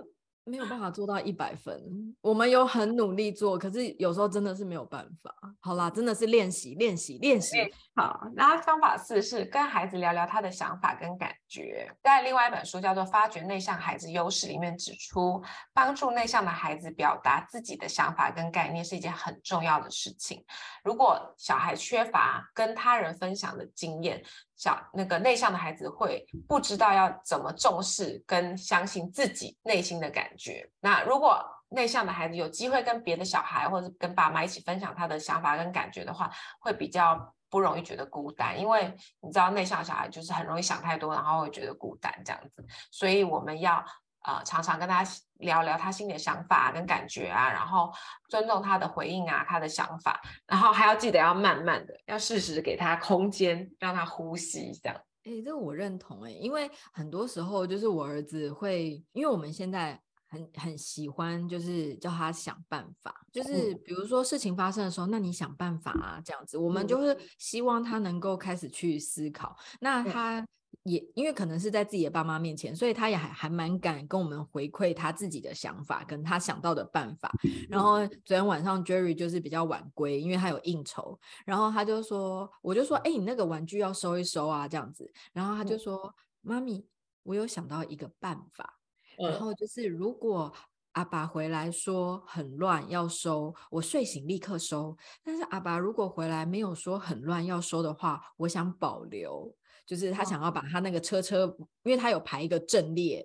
[0.47, 1.83] 没有办法做到一百分，
[2.21, 5.35] 我们有很努力做，可是有时候真的是没有办法。
[5.61, 7.57] 好啦，真的是练习，练习，练习。
[7.97, 11.91] 好，那方法四是跟孩子聊聊他的想法跟感觉。
[12.03, 20.45] 在另外一本书叫做《发掘内向孩子优势》里面指出，帮助内向的孩子表达自己的想法跟概念是一件很重要的事情。
[20.85, 24.23] 如果小孩缺乏跟他人分享的经验，
[24.65, 30.67] 小那个内向的孩子会不知道要怎么重视跟相信自己内心的感觉。
[30.81, 38.59] 那如果内向的孩子有机会跟别的小孩或者跟爸妈一起分享他的想法跟感觉的话，会比较不容易觉得孤单。
[38.59, 42.65] 因为你知道内向小孩就是很容易想太多，然后会觉得孤单这样子。
[42.91, 43.85] 所以我们要。
[44.25, 47.93] 呃，常常跟他聊聊他心里的想法跟感觉啊，然后
[48.29, 54.99] 尊重他的回应啊，他的想法，然后还要记得要慢慢的，要适时给他空间，让他呼吸，这样。
[55.25, 70.43] 哎、欸，这个我认同哎、欸，因为很多时候就是我儿子会，因为我们现在很很喜欢，就是叫他想办法，就是比如说事情发生的时候，那你想办法啊，这样子，我们就是希望他能够开始去思考，那他。
[70.85, 77.33] 也因为可能是在自己的爸妈面前，所以他也还还蛮敢跟我们回馈他自己的想法，跟他想到的办法。
[77.71, 85.11] 然后昨天晚上 Jerry 就是比较晚归，因为他有应酬，然后他就说，我就说，哎，你那个玩具要收一收啊，这样子。
[85.33, 86.87] 然后他就说，妈咪，
[87.23, 88.79] 我有想到一个办法。
[89.17, 90.53] 然后就是如果
[90.93, 94.95] 阿爸回来说很乱要收，我睡醒立刻收。
[95.23, 99.57] 但是阿爸如果回来没有说很乱要收的话，我想保留。
[99.87, 103.25] 就是他想要把他那个车车，哦、因为他有排一个阵列，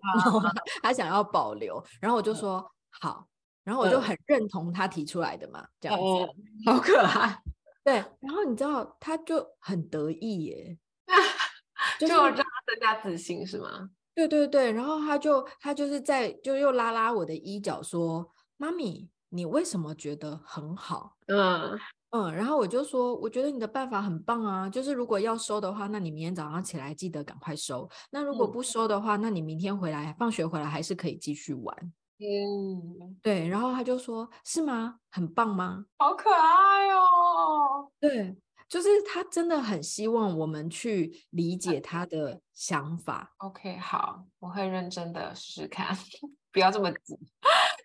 [0.81, 3.27] 他想要保留，然后我就说、嗯、好，
[3.63, 7.41] 然后我就很认同他提出来的嘛，嗯、这样子、嗯，好可爱，
[7.83, 10.77] 对，然后你知道他就很得意耶，
[11.99, 13.89] 就是让他增加自信是吗？
[14.13, 21.15] 对对对，然后他就他就是在就又拉拉我的衣角说，妈咪，你为什么觉得很好？
[21.27, 21.79] 嗯。
[22.11, 27.87] 嗯，然后我就说，我觉得你的办法很棒啊，就是如果要收的话，那你明天早上起来记得赶快收。
[28.09, 31.93] 那如果不收的话，嗯、那你明天回来放学回来还是可以继续玩。
[32.17, 33.47] 嗯，对。
[33.47, 34.95] 然后他就说，是吗？
[35.11, 35.85] 很棒吗？
[35.97, 37.91] 好可爱哦。
[37.99, 38.35] 对，
[38.67, 43.35] 就是他真的很希望我们去理解他的想法。
[43.37, 45.95] OK，好，我会认真的试试看，
[46.51, 47.15] 不要这么急。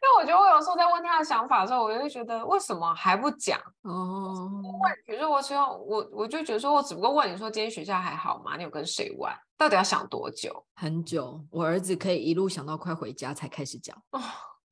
[0.04, 3.58] 因为我觉得我有时候在问他的想法的时候，我就会觉得为什么还不讲？
[3.82, 8.56] 哦，问，比如说我希望我我就觉得说，我只不过问你说今天学校还好吗？
[8.58, 9.34] 你有跟谁玩？
[9.56, 10.62] 到底要想多久？
[10.74, 11.42] 很久。
[11.50, 13.96] 我儿子可以一路想到快回家才开始讲。
[14.10, 14.20] 哦，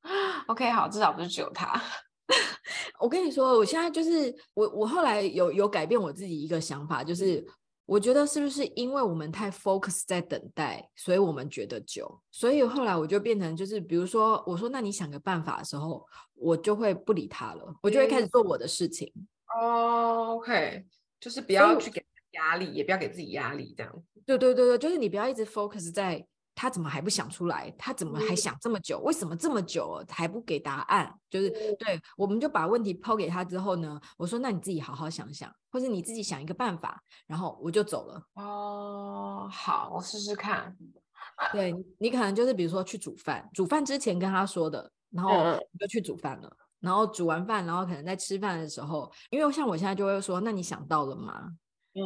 [0.47, 1.81] OK，好，至少不是只有他。
[2.99, 7.43] 我跟你说，我现在就是我我后来有有改变我自己一个想法，就是。
[7.85, 12.21] 我觉得是不是因为我们太 focus 在等待，所以我们觉得久。
[12.31, 19.11] 所以后来我就变成就是，比如说我说那你想个办法的时候，我就会不理他了，我就会开始做我的事情。
[19.55, 20.85] 哦，OK，
[21.19, 24.03] 就是不要去给压力，也不要给自己压力，这样。
[24.25, 26.25] 对对对对，就是你不要一直 focus 在。
[26.55, 27.73] 他怎么还不想出来？
[27.77, 28.99] 他怎么还想这么久？
[28.99, 31.13] 为什么这么久还不给答案？
[31.29, 38.23] 就是对，我们就把问题抛给他之后呢，我说那你自己好好想想，或者你自己想一个办法，然后我就走了。
[38.35, 40.75] 哦，好，我试试看。
[41.51, 45.31] 对，你可能就是比如说去煮饭，煮饭之前跟他说的，然后
[45.71, 51.49] 你就去煮饭了，然后煮完饭，然后可能在吃饭的时候，因为像我现在就会说，那你想到了吗？
[51.95, 52.01] 嗯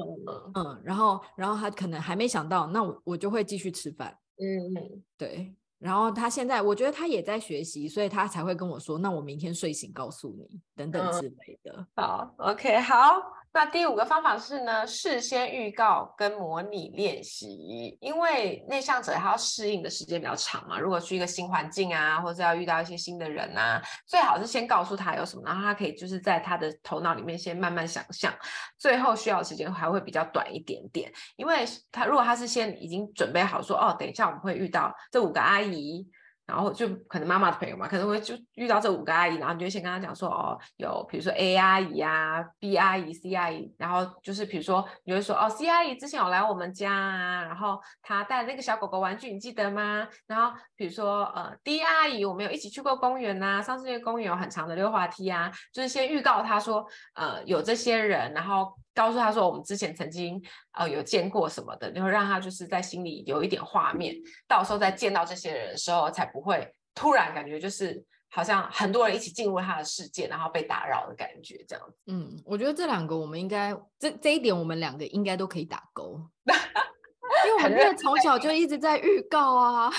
[0.53, 4.17] 嗯，然后然后他可能还没想到，那我我就会继续吃饭。
[4.39, 5.53] 嗯嗯，对。
[5.79, 11.71] 然后他现在我觉得他也在学习，所以他才会跟我说，那我明天睡醒告诉你等等之类的。
[11.77, 13.21] 嗯、好，OK，好。
[13.53, 20.79] 那第五个方法是呢，事先预告跟模拟练习，因为内向者他要适应的时间比较长嘛。
[20.79, 28.31] 如果去一个新环境啊，或者要遇到一些新的人啊，最好是先告诉他有什么，然后他可以就是在他的头脑里面先慢慢想象，
[28.77, 31.11] 最后需要的时间还会比较短一点点。
[31.35, 36.07] 因为他如果他是先已经准备好说，哦，等一下我们会遇到这五个阿姨。
[36.47, 50.07] 然后就可能妈妈的朋友嘛，可能会就遇到这五个阿姨，然后你就先跟她讲说，哦，有比如说 A 阿姨啊，B 阿姨，C 阿姨，然后就是比如说你会说，哦，C 阿姨之前有来我们家啊，然后她带那个小狗狗玩具，你记得吗？
[50.25, 58.73] 然后比如说呃，D 阿姨，我们有一起去过公园呐，上次那个公园有很长的溜滑梯啊，就是先预告她说，呃，有这些人，然后。
[58.97, 64.15] 告诉他说，我们之前曾经呃有见过什么的，然后让他就是在心里有一点画面，
[64.47, 71.95] 到时候再见到这些人的时候，才不会突然感觉就是好像很多人一起进入他的世界，然后被打扰的感觉这样子。
[72.07, 76.19] 嗯，我觉得这两个我们应该这这一点我们两个应该都可以打勾，
[77.45, 79.93] 因为我们从小就一直在预告啊。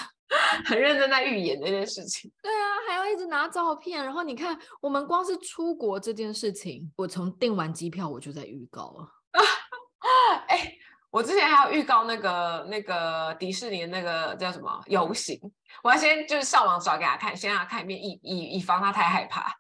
[0.65, 9.09] 很认真在预演这件事情，对啊，还要一直拿照片，然后你看，我们光是出国这件事情，我从订完机票我就在预告了。
[10.49, 10.75] 哎，
[11.11, 15.39] 我之前还要预告那个那个迪士尼那个叫什么游行，
[15.83, 19.53] 我要先就是上网找给他看，先让他看一遍，以以以防他太害怕。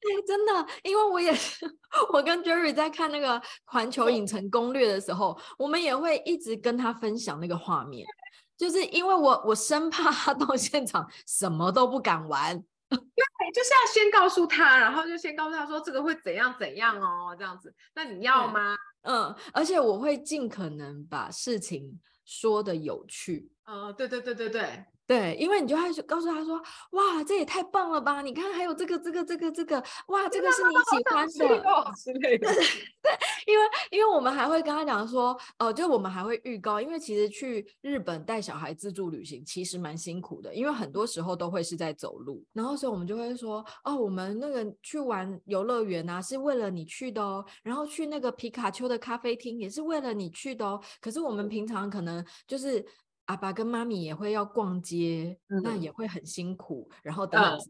[0.00, 1.66] 对， 真的，因为我也是，
[2.12, 8.06] 我跟 Jerry 在看那个环球影城攻略的时候，我们也会一直跟他分享那个画面。
[8.56, 12.56] 就是因为我我生怕他到现场什么都不敢玩，
[12.88, 18.76] 对，就是要先告诉他，然后就先告诉他说这个会怎样怎样哦，这样子，那你要吗？
[19.02, 23.50] 嗯，而且我会尽可能把事情说的有趣。
[23.66, 24.84] 嗯，对对对对对。
[25.06, 26.56] 对，因为你就会告诉他说
[26.92, 28.22] ：“哇，这也太棒了吧！
[28.22, 29.76] 你看，还有这个、这个、这个、这个，
[30.08, 32.48] 哇，这个是你喜欢的之类的。
[33.04, 33.12] ”对，
[33.46, 50.80] 因为因为我们还会跟他讲说，哦、呃，就我们还会预告，因为其实去日本带小孩自助旅行其实蛮辛苦的，因为很多时候都会是在走路，然后所以我们就会说：“哦，我们那个去玩游乐园啊，是为了你去的哦，然后去那个皮卡丘的咖啡厅也是为了你去的哦。
[50.98, 52.82] 可是我们平常可能就是。”
[53.26, 56.88] 阿爸跟妈咪也会要逛街，嗯、那也会很辛苦。
[57.02, 57.60] 然后等等、嗯，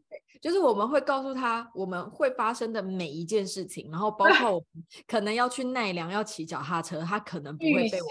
[0.41, 8.09] 就是我们会告诉他我们会发生的每一件事情，然后包 括我们可能要去奈良要骑脚踏车，他可能不会被我。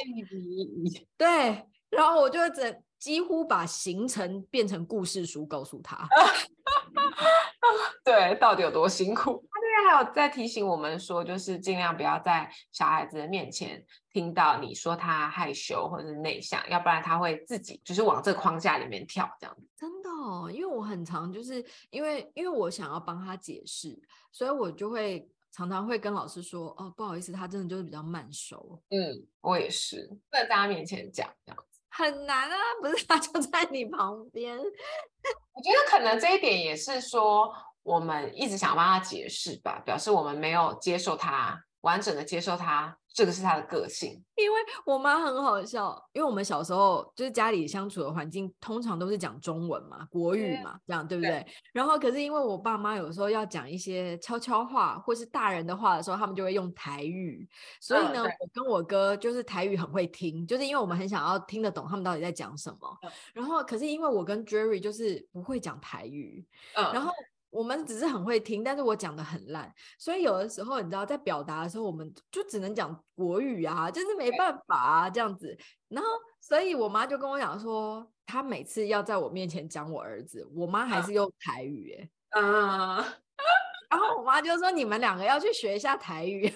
[1.17, 6.07] 对，然后我就会整几乎把行程变成故事书告诉他。
[8.05, 9.43] 对，到底有多辛苦？
[9.87, 19.67] 还有在提醒我们说，就是尽量不要在小孩子的面前听到你说他害羞或者是内向，要不然他会自己就是往这个框架里面跳，这样子。
[19.77, 23.99] 真的哦，因为我很常就是因为因为我想要帮他解释，
[24.31, 28.81] 所以我就会常常会跟老师说，哦，不好意思，他真的就是比较慢熟。
[28.89, 31.79] 嗯，我也是，不能在他面前讲这样子。
[31.89, 34.57] 很难啊，不是他就在你旁边。
[34.57, 37.53] 我觉得可能这一点也是说。
[37.83, 44.23] 我们一直想帮他解释吧，表示我们没有接受他，完整的接受他，这个是他的个性。
[44.35, 51.29] 因为我妈很好笑，因为我们小时候就是家里相处的环境通常都是讲中文嘛，国语嘛，这样对不对？
[51.29, 51.47] 对。
[51.71, 57.47] 然后可是因为我爸妈有时候要讲一些悄悄话或是大人的话的时候，他们就会用台语，
[57.79, 62.97] 所以呢，我跟我哥就是台语很会听，就是因为我们很想要听得懂他们到底在讲什么。
[63.33, 67.11] 然后可是因为我跟 Jerry 就是不会讲台语，然后。
[67.53, 75.55] 我们只是很会听，但是我讲的很烂，所以有的时候你知道，在表达的时候，我们就只能讲国语啊，就是没办法啊这样子。
[75.89, 76.09] 然后，
[76.41, 82.97] 所以我妈就跟我讲说，她每次要在我面前讲我儿子，我妈还是用台语哎，啊，
[83.91, 86.51] 然后我妈就说，你们两个要去学一下台语。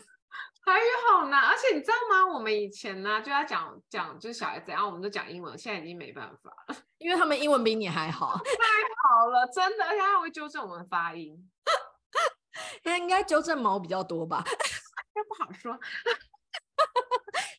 [0.67, 2.27] 台语好难，而且你知道吗？
[2.27, 5.57] 我们以前呢就要讲讲，就是小孩怎样，我们都讲英文。
[5.57, 8.35] 现在已经没办法了， 因为他们英文比你还好。
[8.35, 11.49] 太好了，真的，而且他会纠正我们发音。
[12.83, 14.43] 他应该纠正毛比较多吧？
[15.15, 15.79] 这不好说。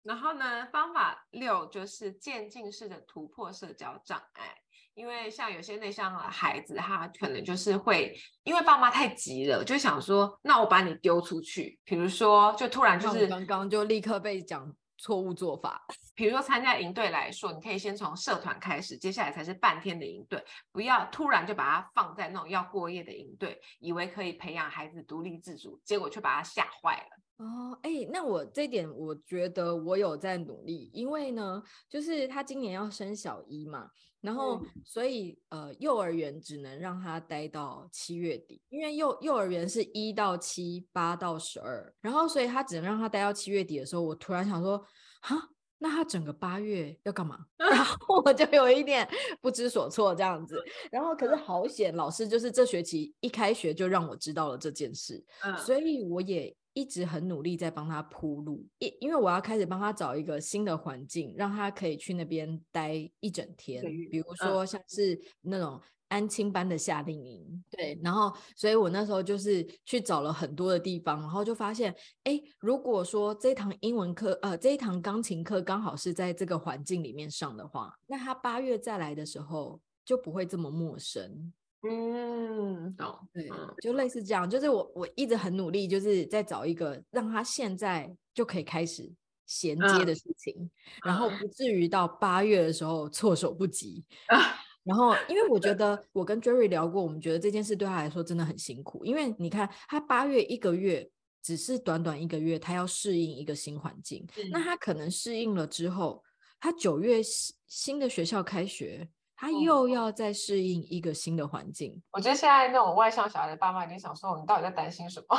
[0.03, 4.55] 然后呢，方法六就是渐进式的突破社交障碍。
[4.99, 11.79] 因为像有些内向的孩子，他可能就是会因为爸妈太急了，就想说，那我把你丢出去。
[11.85, 15.87] 比如说，就突然就是刚刚就立刻被讲错误做法。
[16.17, 27.45] 比如说参加营队来说，你可以先从社团开始，接下来才是半天的营队，不要突然就把它放在那种要过夜的营队，以为可以培养孩子独立自主，结果却把他吓坏了。
[27.47, 33.89] 哦，哎，那我这一点我觉得我有在努力，因为呢，就是他今年要升小一嘛，
[34.21, 44.85] 然后所以呃，幼儿园只能让他待到七月底，因为幼幼儿园是一到七，八到十二，然后所以他只能让他待到七月底的时候，我突然想说，
[45.23, 45.37] 哈，
[45.79, 47.39] 那他整个八月要干嘛？
[47.59, 49.09] 然后我就有一点
[49.41, 50.61] 不知所措这样子，
[50.91, 55.25] 然后可是好险，老师就是这学期一开学就让我知道了这件事，
[55.65, 56.55] 所以我也。
[56.79, 63.83] 一直很努力在帮他铺路，因因为我要开始帮他找一个新的环境，让他可以去那边待一整天。
[63.83, 67.99] 比如说像是那种安亲班的夏令营，对。
[68.01, 81.53] 然后，所以我那时候就是去找了很多的地方，然后就发现，哎，如果说这堂英文课，呃，这一堂钢琴课刚好是在这个环境里面上的话，那他八月再来的时候就不会这么陌生。
[81.83, 83.49] 嗯，懂，对，
[83.81, 89.09] 就类似这样，就是我我一直很努力，就是在找一个让他现在就可以开始
[89.47, 90.71] 衔接的事情，嗯、
[91.05, 94.05] 然后不至于到八月的时候措手不及。
[94.27, 94.41] 嗯、
[94.83, 101.09] 然后，因为我觉 得我跟 Jerry 聊过，我们觉得这件事对他来说真的很辛苦，因为你看他八月一个月
[101.41, 106.25] 只是短短一个月，他要适应一个新环境，嗯、那他可能适应了之后，
[106.59, 107.21] 他九月
[107.69, 109.09] 新的学校开学。
[109.41, 111.93] 他又要再适应一个新的环境。
[111.93, 115.27] 嗯，我觉得现在那种外向小孩的爸妈已经想说：“你到底在担心什么？”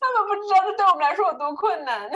[0.00, 2.10] 他们不知道这对我们来说有多困难。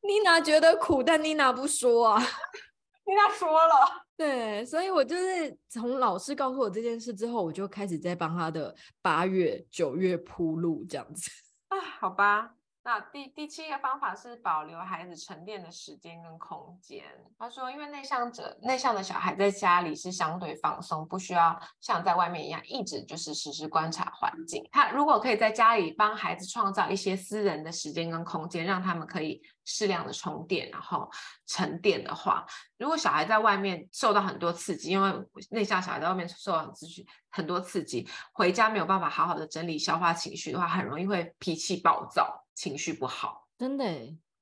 [0.00, 2.22] 妮娜觉得苦，但妮娜不说啊。
[3.04, 11.30] 妮娜说了，对，所以我就是从老师告诉我这件事之后，我就开始在帮他的八月、九月铺路，这样子。
[11.68, 12.54] 啊，好吧。
[12.86, 17.02] 那第第七个方法是保留孩子沉淀的时间跟空间。
[17.38, 24.62] 他说，因为内向者、内向的小孩在家里是相对放松，不需要像在外面一样一直就是时时观察环境。
[24.70, 31.10] 他如果可以在家里帮孩子创造一些私人的时间跟空间，让他们可以适量的充电，然后
[31.46, 32.44] 沉淀的话，
[32.76, 35.10] 如果小孩在外面受到很多刺激，因为
[35.50, 36.86] 内向小孩在外面受到很刺
[37.30, 42.43] 很多刺激，回家没有办法好好的整理消化情绪的话，很容易会脾气暴躁。
[42.54, 43.84] 情绪不好，真的，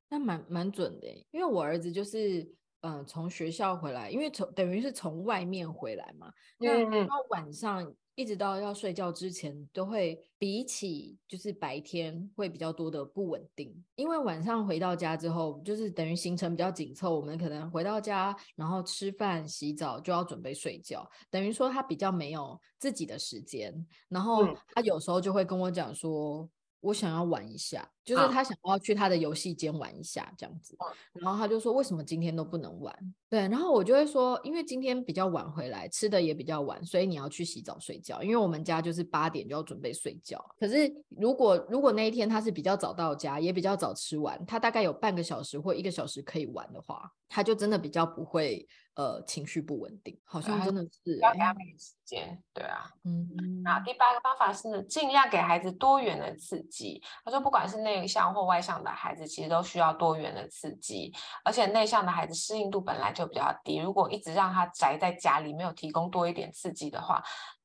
[0.08, 1.08] 那蛮蛮准的。
[1.30, 2.42] 因为我儿子就是，
[2.82, 13.74] 嗯、呃，从学校回来，因为从等于是从外面回来嘛，那他晚上一直到要睡觉之前，都会比起就是白天会比较多的不稳定。
[13.94, 23.86] 因为晚上回到家之后，就是等于行程比较紧凑，我们可能回到家，然后吃饭、洗澡就要准备睡觉，等于说他比较没有自己的时间。
[24.10, 26.46] 然后他有时候就会跟我讲说。
[26.82, 30.76] 我想要玩一下，就是他想要去他的游戏间玩一下这样子，
[31.12, 32.94] 然后他就说，为什么今天都不能玩？
[33.28, 40.44] 对，然后我就会说，因为今天比较晚回来，吃的也比较晚，所以你要去洗澡睡觉，因为我们家就是八点就要准备睡觉。
[40.58, 48.68] 可是如果如果那一天他是比较早到家，也比较早吃完，他大概有半个小时或一个小时可以玩的话，他就真的比较不会。
[48.94, 57.02] 呃，情绪不稳定，好像真的是要给他们时间，对啊，嗯，那第八个方法是尽量给孩子多元的刺激。
[57.24, 61.12] 他说，不管是内向或外向的孩子，其实都需要多元的刺激，
[61.44, 67.22] 而且内向的孩子适应度本来就比较低，如果一直让他宅在家里，没有提供多一点刺激的话。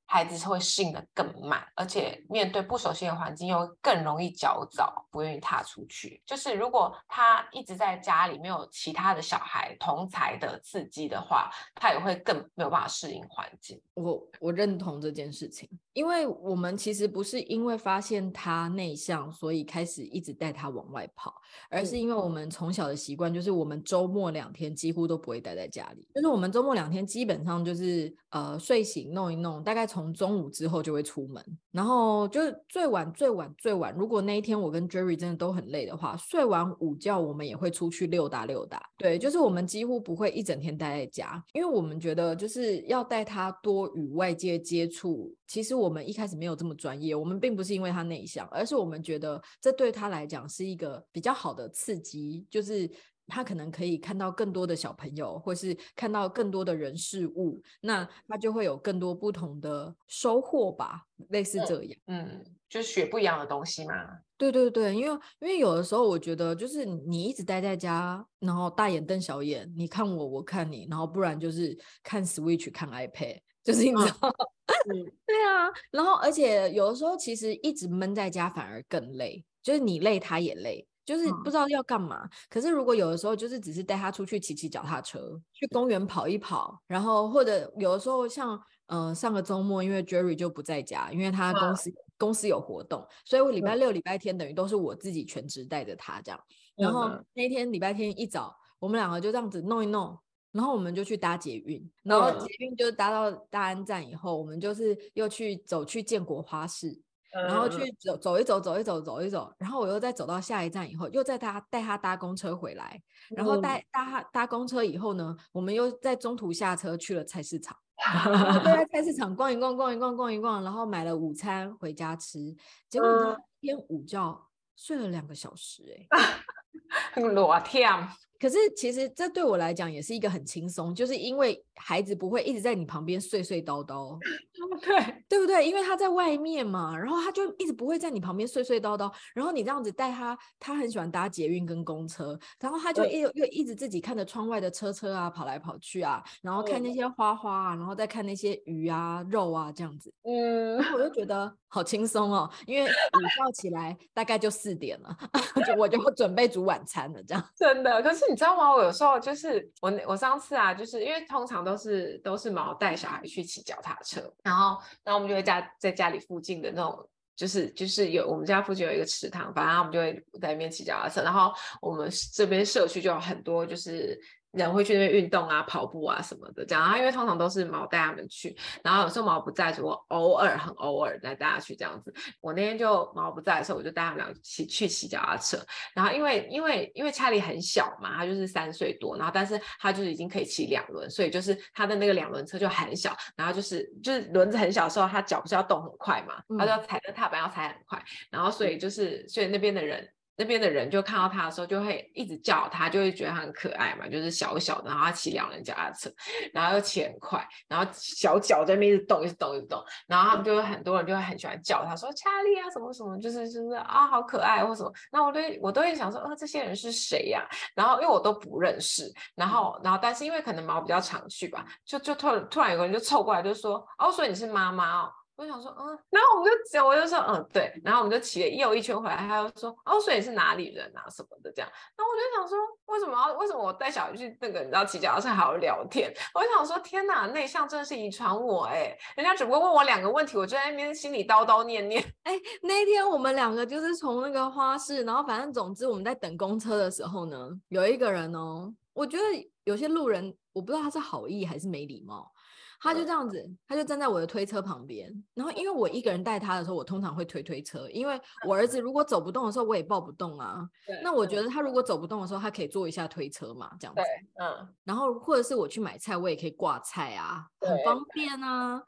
[0.10, 6.24] 孩子会适应的更慢，而且面对不熟悉的环境又更容易焦躁，不愿意踏出去。
[6.26, 13.82] 就是如果他一直在家里，没有其他的小孩同才的刺激的话，他也会更没有办法适应环境。
[13.96, 21.34] 我我认同这件事情，因为我们其实不是因为发现他内向，所以开始一直带他往外跑，
[21.70, 32.40] 而是因为我们从小的习惯就是我们周末两天几乎都不会待在家里，就是我们周末两天基本上就是呃睡醒弄一弄，大概从从中午之后就会出门，然后就
[32.70, 38.80] 最晚最晚最晚，如果那一天我跟 Jerry 真的都很累的话，睡完午觉我们也会出去溜达溜达。
[38.96, 45.36] 对，就是我们几乎不会一整天待在家，因为我们觉得就是要带他多与外界接触。
[45.48, 52.90] 其实我们一开始没有这么专业，我们并不是因为他内向，而是我们觉得这对他来讲是一个比较好的刺激，就是。
[53.30, 62.00] 他可能可以看到更多的小朋友，或是看到更多的人事物，那他就会有更多不同的收获吧，类似这样。
[62.06, 63.94] 嗯，就是学不一样的东西嘛。
[64.38, 74.16] 对对对，因为因为有的时候我觉得就是你一直待在家，然后大眼瞪小眼，你看我，我看你，然后不然就是看 Switch、看 iPad，就是你知道。
[74.22, 74.34] 嗯
[74.94, 82.24] 嗯，对啊，然后而且有的时候其实一直闷在家反而更累，就是你累他也累，就是不知道要干嘛。
[82.24, 96.40] 嗯、可是如果有的时候就是只是带他出去骑骑脚踏车，去公园跑一跑，然后或者有的时候像呃上个周末，因为 Jerry 就不在家，因为他公司、嗯、公司有活动，所以我礼拜六、礼拜天等于都是我自己全职带着他这样。
[96.76, 100.18] 然后那天礼拜天一早，我们两个就这样子弄一弄。
[100.52, 107.00] 然后我们就去搭捷运，然后捷运就搭到大安站以后，我们就是又去走去建国花市，
[107.32, 117.78] 然后去走走一走，走一走，走一走，然后我又再走到下一站以后，又再搭带他搭公车回来，然后带搭搭公车以后呢，我们又在中途下车去了菜市场，
[118.64, 122.56] 在菜市场逛一逛，逛一逛，逛一逛，然后买了午餐回家吃，
[122.90, 125.84] 结果他一天午觉睡了两个小时，
[127.14, 127.92] 哎，裸 天。
[128.40, 134.18] 可是其实这对我来讲也是一个很轻松，就是因为孩子不会一直在你旁边碎碎叨叨，
[134.82, 135.24] 对。
[135.30, 135.68] 对不对？
[135.68, 151.26] 因为他在外面嘛，然后他就一直不会在你旁边碎碎叨叨，然后你这样子带他，他很喜欢搭捷运跟公车，然后他就一又一直自己看着窗外的车车啊，跑来跑去啊，然后看那些花花啊，然后再看那些鱼啊、肉啊这样子，嗯，然后我就觉。
[151.28, 155.14] 得好轻松哦，因为午觉起来大概就四点了，
[155.68, 157.44] 就我就会准备煮晚餐了，这样。
[157.54, 158.24] 真的，可是。
[158.30, 158.74] 你知道吗？
[158.74, 171.52] 我有时候就是我我上次啊，就是因为通常都是都是毛带小孩去骑脚踏车，然后然后我们就会家在家里附近的那种，就是就是有我们家附近有一个池塘，反正我们就会在那边骑脚踏车，然后
[171.82, 174.20] 我们这边社区就有很多就是。
[174.58, 182.14] 人会去那边运动啊、跑步啊什么的，这样啊，因为通常都是毛带他们去，然后有时候毛不在，就我偶尔很偶尔带大家去这样子。
[182.42, 185.58] 我那天就毛不在的时候，我就带他们俩骑去骑脚踏车。
[185.94, 200.08] 然后因为因为因为查理很小嘛，他就是三岁多，然后但是他就是已经可以骑两轮，所以就是他的那个两轮车就很小，然后就是就是轮子很小的时候，他脚不是要动很快嘛，他就要踩着踏板要踩很快，然后所以就是所以那边的人。
[200.38, 206.10] 那边的人就看到他的时候，就会一直叫他，就会觉得他很可爱嘛，就是小小的，然后他骑两人脚踏车，
[206.54, 217.44] 然后又骑很快，然后小脚在那边一直动，一直动，一直动，然后他们就会很多人就会很喜欢叫他说查理啊什么什么，就是就是啊好可爱或什么，那我都我都会想说，呃这些人是谁呀？
[217.74, 225.12] 然后因为我都不认识，然后然后但是因为可能毛比较常去吧，就就突然突然有个人就凑过来就说，哦所以你是妈妈哦。
[225.38, 231.72] 我想说，嗯，然后我们就讲，我就说，嗯，对，然后我们就骑了又一圈回来，他就说，哦，所以是哪里人啊什么的这样。
[231.96, 232.58] 然后我就想说，
[232.88, 236.12] 为什么要为什么我带小孩去那个你知道骑脚踏车还要聊天？
[236.34, 238.98] 我就想说，天哪，内向真的是遗传我哎！
[239.16, 242.04] 人家只不过问我两个问题，我就在那边心里叨叨念念。
[242.24, 242.34] 哎，
[242.64, 249.24] 那一天我们两个就是从那个花市，然后反正总之我们在等公车的时候呢，有一个人哦，我觉得
[249.66, 252.32] 有些路人，我不知道他是好意还是没礼貌。
[252.80, 255.12] 他就这样子，他就站在我的推车旁边。
[255.34, 260.68] 然后因为我一个人带他的时候，我通常会推推车，因为我儿子如果走不动的时候，我也抱不动啊。
[261.04, 264.02] 那我觉得他如果走不动的时候，他可以坐一下推车嘛，这样子。
[264.42, 264.68] 嗯。
[264.84, 268.82] 然后或者是我去买菜，我也可以挂菜啊，很方便啊。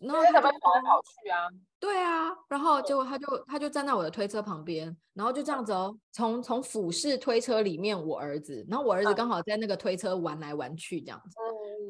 [0.00, 1.48] 然后他们跑来跑去啊。
[1.82, 11.36] 对啊，然后结果他就他就站在我的推车旁边，然后就这样子哦，从从俯视推车里面我儿子，然后我儿子刚好在那个推车玩来玩去这样子。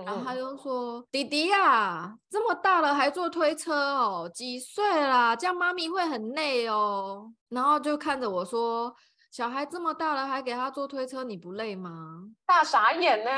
[0.02, 4.30] 然后他就说：“弟弟呀，这么大了还坐推车哦？
[4.34, 5.36] 几岁啦？
[5.36, 8.94] 这样妈咪会很累哦。”然后就看着我说
[9.32, 13.30] ：“小孩这么大了还给他坐推车，你不累吗？”大傻眼呢。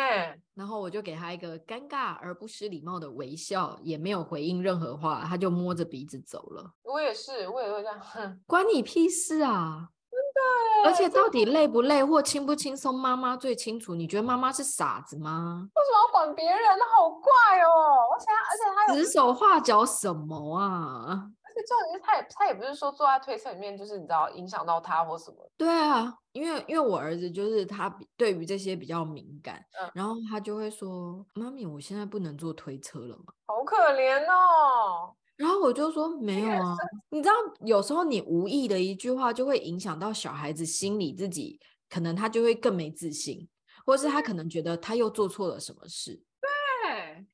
[0.55, 6.69] 然后我就给他一个尴尬而不失礼貌的微笑，也没有回应任何话，他就摸着鼻子走了。
[6.83, 8.01] 我也是，我也会这样。
[8.01, 9.89] 哼，关你屁事啊！
[10.11, 10.91] 真的。
[10.91, 13.95] 而且到底累不累或轻不轻松，妈妈最清楚。
[13.95, 15.69] 你觉得妈妈是傻子吗？
[15.77, 16.59] 为什么要管别人？
[16.77, 17.31] 那好怪
[17.61, 18.11] 哦！
[18.13, 21.31] 而且而且他指手画脚什么啊？
[21.55, 25.37] 而且重点是他也他也不是说坐在推车里面，就是你知道影响到他或什么。
[25.57, 35.15] 对啊，因为因为我儿子就是他对于这些比较敏感，嗯，然后他就会说：“妈咪，我现在不能坐推车了吗？”好可怜哦。
[35.37, 36.77] 然后我就说没有啊，
[37.11, 43.49] 你知道有时候你无意的一句话就会影响到小孩子心里，自己可能他就会更没自信，
[43.87, 46.21] 或是他可能觉得他又做错了什么事。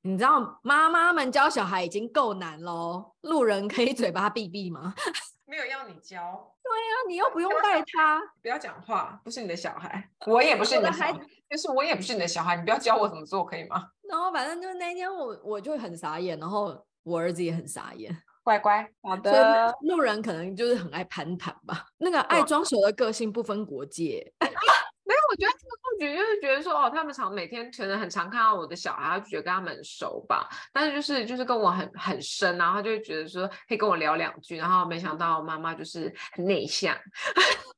[0.02, 4.94] 对，你知道妈妈们教小孩已经够难喽，路人可以嘴巴闭闭吗？
[5.46, 6.54] 没有要你教。
[6.62, 11.18] 对呀、啊，你又不用带他，不要讲话，不是你的小孩，我也不是你的孩子，
[11.50, 13.88] 就是我也不是你的小孩，你不要教我怎么做可以吗？
[14.08, 16.86] 然后反正就是那天我我就很傻眼，然后。
[17.02, 19.74] 我儿子也很傻眼，乖乖，好的。
[19.80, 24.30] 路人可能就是很爱攀谈吧，那个爱装熟的个性不分国界。
[25.10, 30.48] 没有，我觉得这个布局就是觉得说，哦，他们常每天可能很常看到我的小孩，就觉得跟他们很熟吧。
[30.72, 36.96] 但是就是就是跟我很很深，然后就会觉得说可以跟我聊两句，然后没想到妈妈就是很内向。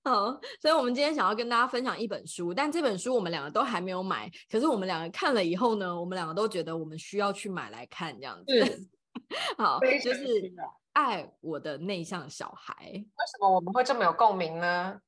[0.05, 4.31] 好， 所以我们今天想要跟大家分享一本书，但这本书我们两个都还没有买。
[4.51, 8.89] 可是我们两个看了以后呢，我们两个都觉得我们需要去买来看，这样子。
[9.57, 10.53] 好，就是
[10.93, 12.75] 爱我的内向小孩。
[12.83, 15.01] 为什么我们会这么有共鸣呢？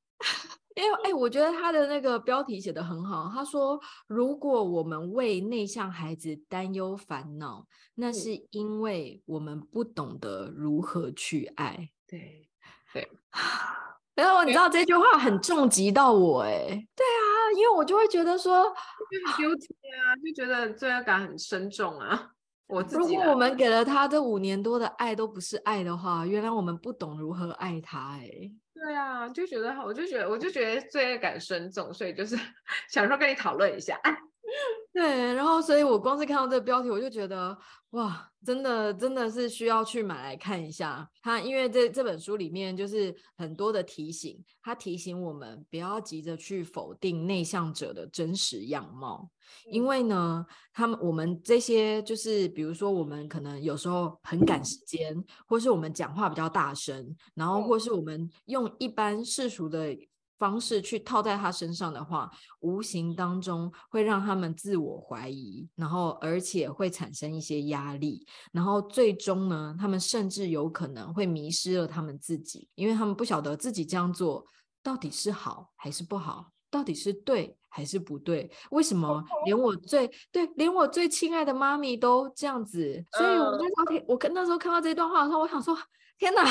[0.74, 3.30] 因为哎，我觉得他的那个标题写得很好。
[3.32, 12.48] 他说：“如果我们为内向孩子担忧烦恼，那是因为我们不懂得如何去爱。”对
[12.92, 13.08] 对。
[14.16, 16.66] 然后你知道这句话很重击到我哎。
[16.68, 22.30] 对啊，因为我就会觉得说，就很纠结啊，就觉得罪恶感很深重啊。
[22.66, 28.30] 我自己如果我们给了他这五年多的爱都不是爱的话，原来我们不懂如何爱他哎。
[28.74, 32.36] 对啊，就觉得，我就觉得，我就觉得罪恶感深重，所以就是
[32.90, 33.98] 想说跟你讨论一下。
[34.92, 37.56] 对，然后所以我光是看到这个标题，我就觉得
[37.90, 41.08] 哇，真的真的是需要去买来看一下。
[41.20, 49.28] 它因为这这本书里面就是很多的提醒，它提醒我们不要急着去否定内向者的真实样貌。
[49.66, 59.96] 因为呢，他们我们这些就是，比如说我们可能有时候很赶时间，或是我们讲话比较大声，然后或是我们用一般世俗的
[60.38, 62.30] 方式去套在他身上的话，
[62.60, 74.46] 无形当中会让他们自我怀疑，然后而且会产生一些压力，然后最终呢，他们甚至有可能会迷失了他们自己，因为他们不晓得自己这样做
[74.82, 77.56] 到底是好还是不好，到底是对。
[77.76, 78.48] 还是不对？
[78.70, 83.04] 为什么连我最对，连我最亲爱的妈咪都这样子？
[83.10, 85.76] 所以我那时候，我跟那时候看到这段话的时候，我想说：
[86.16, 86.44] 天哪！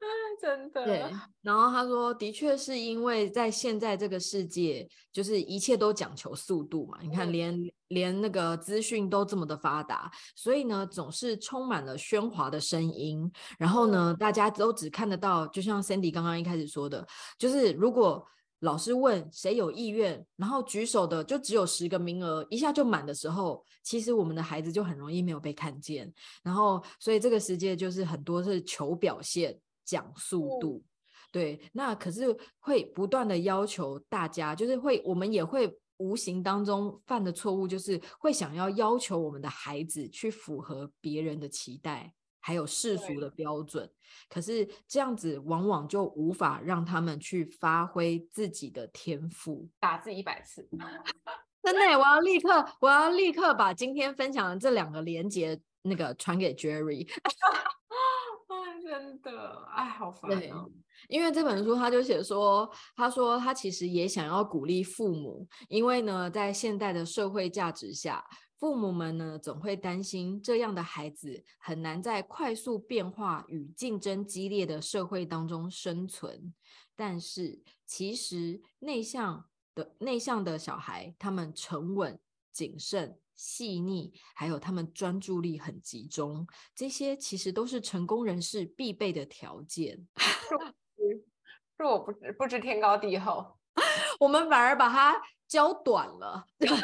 [0.40, 0.84] 真的。
[0.84, 1.04] 对。
[1.42, 6.98] 然后他说，的确是因为在现在这个世界，就是一切都讲求速度嘛。
[7.02, 13.30] 你看连，连连那个资讯都这么的发达，所以呢，总是充满了喧哗的声音。
[13.58, 17.06] 然后呢，大家都只看得到，就像 Sandy 刚刚一开始说的，
[17.38, 18.26] 就是如果。
[18.60, 26.10] 老师问谁有意愿，然后举手的就只有十个名额，一下就满的时候，其实我们的孩子就很容易没有被看见。
[26.42, 29.56] 然后，所以这个世界就是很多是求表现、
[29.86, 30.88] 讲速度，嗯、
[31.32, 31.70] 对。
[31.72, 42.12] 那可是会不断的要求大家，就是会我们也会无形当中犯的错误，就是会想要要求我们的孩子去符合别人的期待。
[42.38, 43.90] 还有世俗的标准，
[44.28, 49.68] 可是这样子往往就无法让他们去发挥自己的天赋。
[49.80, 50.68] 打字一百次，
[51.60, 57.08] 真的，我要立刻，我要立刻把今天分享的这两个连接那个传给 Jerry。
[58.48, 60.70] 哎，真的，哎，好烦哦。
[61.08, 68.24] 因为这本书他就写说，他说他其实也想要鼓励父母，因为呢，在现代的社会价值下。
[68.58, 76.54] 父母们呢，总会担心这样的孩子很难在快速变化与竞争激烈的社会当中生存。
[76.94, 79.44] 但是，其实内向
[79.74, 82.18] 的内向的小孩，他们沉稳、
[82.50, 90.08] 谨慎、细腻，还有他们专注力很集中，这些其实都是成功人士必备的条件。
[91.76, 93.54] 是我不知不知天高地厚，
[94.18, 96.46] 我们反而把它教短了。
[96.58, 96.82] 真的，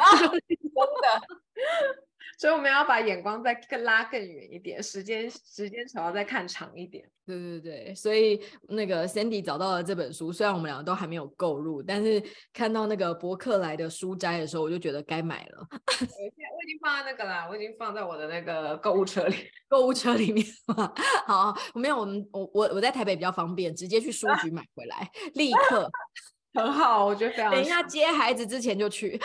[2.42, 7.08] 所以我们要把眼光再更拉更远一点，时间时间轴要再看长一点。
[7.24, 12.20] 对对对，所以那个 Sandy 找到了这本书，虽然我们两个都还没有购入，但是
[12.52, 15.58] 看到那个博客来的书斋的时候，我就觉得该买了。
[15.70, 19.36] 我现在我已经放在那个啦，我已经放在我的那个购物车里，
[19.70, 20.92] 购物车里面嘛。
[21.24, 25.88] 好，我没有，我们我我我在台北比较方便，直接去书局买回来，立刻。
[26.54, 27.52] 很好，我觉得非常。
[27.52, 29.16] 等一下接孩子之前就去。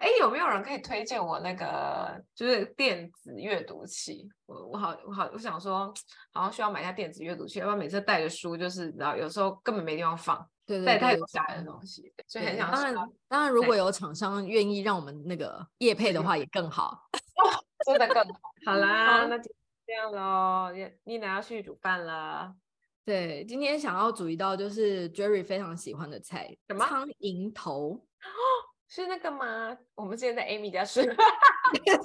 [0.00, 4.28] 哎，有没有人可以推荐我那个就是电子阅读器？
[4.46, 5.92] 我我好我好我想说，
[6.32, 12.70] 好像需要买一下电子阅读器，要不然每次带着书就是，然后有时候根本没地方放，对对对，带太多家人的东西，所以很想。
[12.70, 12.94] 当然
[13.28, 16.98] 当然，如果有厂商愿意让我们那个业配的话，也更好。
[17.36, 18.40] 哦，真的更好。
[18.64, 19.50] 好啦，那就
[19.86, 20.72] 这样喽。
[21.04, 22.54] 妮娜要去煮饭了。
[23.04, 26.84] 对，今天想要煮一道就是 Jerry 非常喜欢的菜，什么？
[26.86, 28.02] 苍蝇头。
[28.88, 29.76] 是那个吗？
[29.94, 31.02] 我们之前在 Amy 家吃。
[31.84, 31.96] 对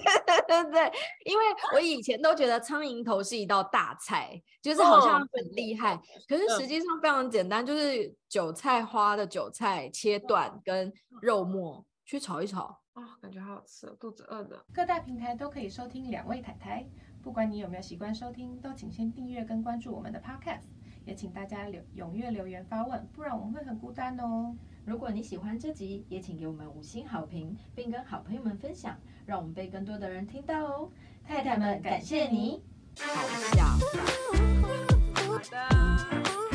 [0.48, 0.92] 对对，
[1.26, 11.86] 因为我以前都觉得苍蝇头是一道大菜，就是好像很厉害，哦、可是实际上非常简单，就是韭菜花的韭菜切断跟肉末。
[12.04, 14.66] 去炒一炒啊、哦，感觉好好吃，肚子饿的。
[14.74, 16.86] 各大平台都可以收听两位太太，
[17.24, 20.66] 不管你有没有习惯收听，都请先订阅跟关注我们的 Podcast，
[21.06, 24.54] 也请大家留踊跃留言发问，不然我们会很孤单哦。
[24.84, 30.92] 如果你喜欢这集，也请给我们五星好评，并跟好朋友们分享，让我们被更多的人听到哦。
[31.24, 32.64] 太太们，感谢你。
[33.00, 33.06] 好
[33.56, 33.64] 笑。
[35.14, 36.51] 好的。